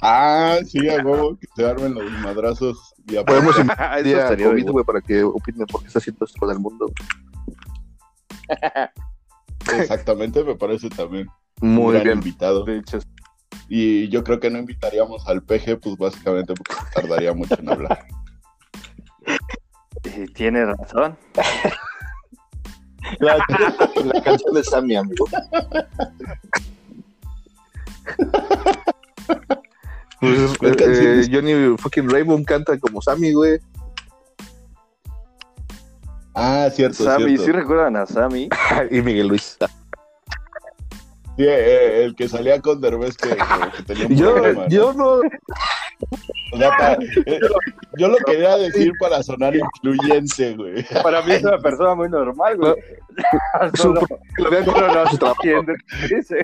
Ah, 0.00 0.58
sí, 0.66 0.88
a 0.88 0.96
huevo, 1.02 1.38
que 1.38 1.46
se 1.54 1.66
armen 1.66 1.94
los 1.94 2.10
madrazos. 2.22 2.94
Y 3.06 3.16
Podemos 3.24 3.56
invitar 3.58 3.94
a 4.32 4.36
COVID, 4.36 4.70
güey, 4.70 4.84
para 4.84 5.00
que 5.00 5.22
opine 5.22 5.64
por 5.66 5.80
qué 5.82 5.86
está 5.88 5.98
haciendo 5.98 6.24
esto 6.24 6.38
con 6.38 6.50
el 6.50 6.58
mundo. 6.58 6.90
Exactamente, 9.78 10.44
me 10.44 10.54
parece 10.56 10.88
también. 10.90 11.26
Muy 11.60 11.94
gran 11.94 12.04
bien. 12.04 12.18
invitado. 12.18 12.64
De 12.64 12.78
hecho, 12.78 12.98
Y 13.68 14.08
yo 14.08 14.22
creo 14.24 14.38
que 14.40 14.50
no 14.50 14.58
invitaríamos 14.58 15.26
al 15.26 15.42
peje, 15.42 15.76
pues 15.76 15.96
básicamente 15.96 16.54
porque 16.54 16.74
tardaría 16.94 17.32
mucho 17.32 17.56
en 17.58 17.68
hablar. 17.70 18.06
tiene 20.34 20.64
razón. 20.64 21.16
La, 23.20 23.36
la 24.04 24.22
canción 24.22 24.54
de 24.54 24.64
Sammy, 24.64 24.96
amigo. 24.96 25.26
Pues, 30.20 30.58
¿Cuál 30.58 30.76
eh? 30.80 31.28
Johnny 31.30 31.76
fucking 31.78 32.08
Rainbow 32.08 32.42
canta 32.44 32.78
como 32.78 33.02
Sammy, 33.02 33.32
güey. 33.32 33.60
Ah, 36.34 36.68
cierto, 36.72 37.04
Sammy, 37.04 37.36
cierto. 37.36 37.44
¿sí 37.44 37.52
recuerdan 37.52 37.96
a 37.96 38.06
Sammy? 38.06 38.48
y 38.90 39.02
Miguel 39.02 39.28
Luis. 39.28 39.56
Sí, 41.36 41.44
eh, 41.44 42.04
el 42.04 42.16
que 42.16 42.28
salía 42.28 42.60
con 42.60 42.80
Derbez 42.80 43.16
que, 43.16 43.30
que 43.30 43.82
tenía 43.82 44.06
un 44.06 44.16
Yo, 44.16 44.34
problema, 44.34 44.62
¿no? 44.62 44.68
yo 44.68 44.92
no. 44.94 45.20
O 46.52 46.58
sea, 46.58 46.70
pa- 46.76 46.92
eh, 47.26 47.40
yo 47.98 48.08
lo 48.08 48.16
quería 48.18 48.56
decir 48.56 48.92
para 49.00 49.22
sonar 49.22 49.54
influyente, 49.56 50.54
güey. 50.54 50.84
Para 51.02 51.22
mí 51.22 51.32
es 51.32 51.42
una 51.44 51.58
persona 51.58 51.94
muy 51.94 52.08
normal, 52.08 52.56
güey. 52.56 52.74
Lo 53.62 53.70
su 53.76 53.92
trabajo. 55.18 55.42
entiende 55.42 55.72
lo 55.72 56.08
que 56.08 56.16
dice. 56.16 56.42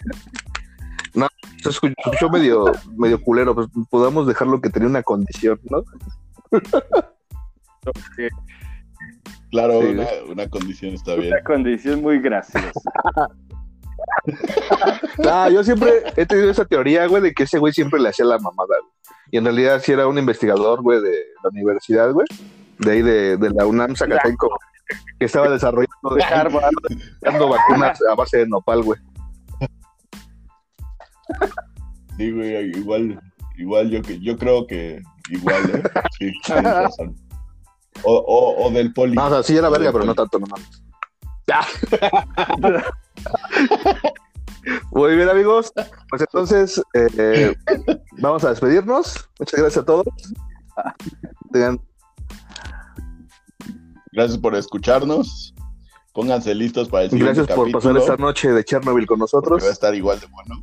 Se 1.63 1.69
escu- 1.71 1.95
escuchó 1.97 2.29
medio, 2.31 2.73
medio 2.97 3.21
culero, 3.23 3.55
pues 3.55 3.69
podamos 3.89 4.27
dejarlo 4.27 4.61
que 4.61 4.71
tenía 4.71 4.89
una 4.89 5.03
condición, 5.03 5.61
¿no? 5.71 5.85
Claro, 9.51 9.83
Sí. 9.83 9.89
una, 9.89 10.07
una 10.31 10.49
condición 10.49 10.95
está 10.95 11.15
bien. 11.15 11.33
Una 11.35 11.43
condición 11.43 12.01
muy 12.03 12.21
graciosa. 12.21 12.81
Ah, 15.31 15.49
yo 15.49 15.63
siempre 15.63 16.03
he 16.17 16.27
tenido 16.27 16.51
esa 16.51 16.65
teoría, 16.65 17.07
güey, 17.07 17.23
de 17.23 17.33
que 17.33 17.45
ese 17.45 17.59
güey 17.59 17.73
siempre 17.73 18.01
le 18.01 18.09
hacía 18.09 18.25
la 18.25 18.39
mamada, 18.39 18.75
güey. 18.81 18.93
Y 19.33 19.39
en 19.39 19.45
realidad 19.45 19.81
sí 19.83 19.93
era 19.93 20.07
un 20.07 20.19
investigador, 20.19 20.83
güey, 20.83 21.01
de 21.01 21.25
la 21.43 21.49
universidad, 21.49 22.13
güey. 22.13 22.27
De 22.79 22.93
ahí 22.93 23.03
de, 23.03 23.39
de 23.39 23.51
la 23.51 23.65
UNAM 23.65 23.97
Zacatenco, 23.97 24.51
que 25.19 25.25
estaba 25.25 25.49
desarrollando, 25.49 26.15
De 26.15 26.23
Harvard. 26.23 26.71
dando 27.23 27.49
vacunas 27.49 27.99
a 28.11 28.15
base 28.15 28.39
de 28.39 28.49
nopal, 28.49 28.83
güey. 28.83 29.01
Sí, 32.19 32.31
güey, 32.31 32.77
igual, 32.77 33.19
igual 33.57 33.91
yo 33.91 34.03
que 34.03 34.21
yo 34.21 34.37
creo 34.37 34.67
que 34.67 35.01
igual, 35.31 35.63
¿eh? 35.71 35.83
Sí, 36.19 36.31
tienes 36.45 36.65
razón. 36.65 37.17
O, 38.03 38.15
o, 38.15 38.67
o 38.67 38.71
del 38.71 38.93
poli. 38.93 39.15
No, 39.15 39.29
o 39.29 39.31
sea, 39.31 39.43
sí 39.43 39.57
era 39.57 39.71
verga, 39.71 39.93
pero 39.93 40.05
no 40.05 40.15
tanto, 40.15 40.39
no 40.39 40.47
mames. 40.47 40.83
Muy 44.93 45.17
bien, 45.17 45.29
amigos. 45.29 45.73
Pues 46.09 46.23
entonces, 46.33 46.83
eh, 46.95 47.55
vamos 48.19 48.45
a 48.45 48.51
despedirnos. 48.51 49.29
Muchas 49.39 49.61
gracias 49.61 49.83
a 49.83 49.87
todos. 49.87 50.07
Gracias 54.13 54.39
por 54.39 54.55
escucharnos. 54.55 55.55
Pónganse 56.13 56.55
listos 56.55 56.89
para 56.89 57.05
el 57.05 57.11
siguiente 57.11 57.35
Gracias 57.35 57.57
por 57.57 57.71
pasar 57.73 57.97
esta 57.97 58.17
noche 58.17 58.53
de 58.53 58.63
Chernobyl 58.65 59.07
con 59.07 59.19
nosotros. 59.19 59.63
va 59.63 59.69
a 59.69 59.73
estar 59.73 59.95
igual 59.95 60.21
de 60.21 60.27
bueno. 60.27 60.63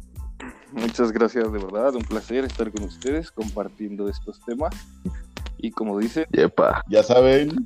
Muchas 0.72 1.12
gracias, 1.12 1.52
de 1.52 1.58
verdad. 1.58 1.96
Un 1.96 2.04
placer 2.04 2.46
estar 2.46 2.72
con 2.72 2.84
ustedes 2.84 3.32
compartiendo 3.32 4.08
estos 4.08 4.40
temas. 4.46 4.76
Y 5.58 5.72
como 5.72 5.98
dice, 5.98 6.28
Yepa. 6.32 6.84
Ya 6.88 7.02
saben, 7.02 7.66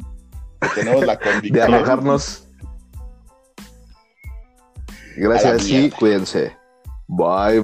que 0.62 0.70
tenemos 0.76 1.06
la 1.06 1.18
De 1.18 1.32
convicción. 1.32 1.74
alejarnos. 1.74 2.48
Gracias 5.16 5.64
mierda. 5.66 5.97
cuídense. 5.97 6.57
Bye. 7.07 7.64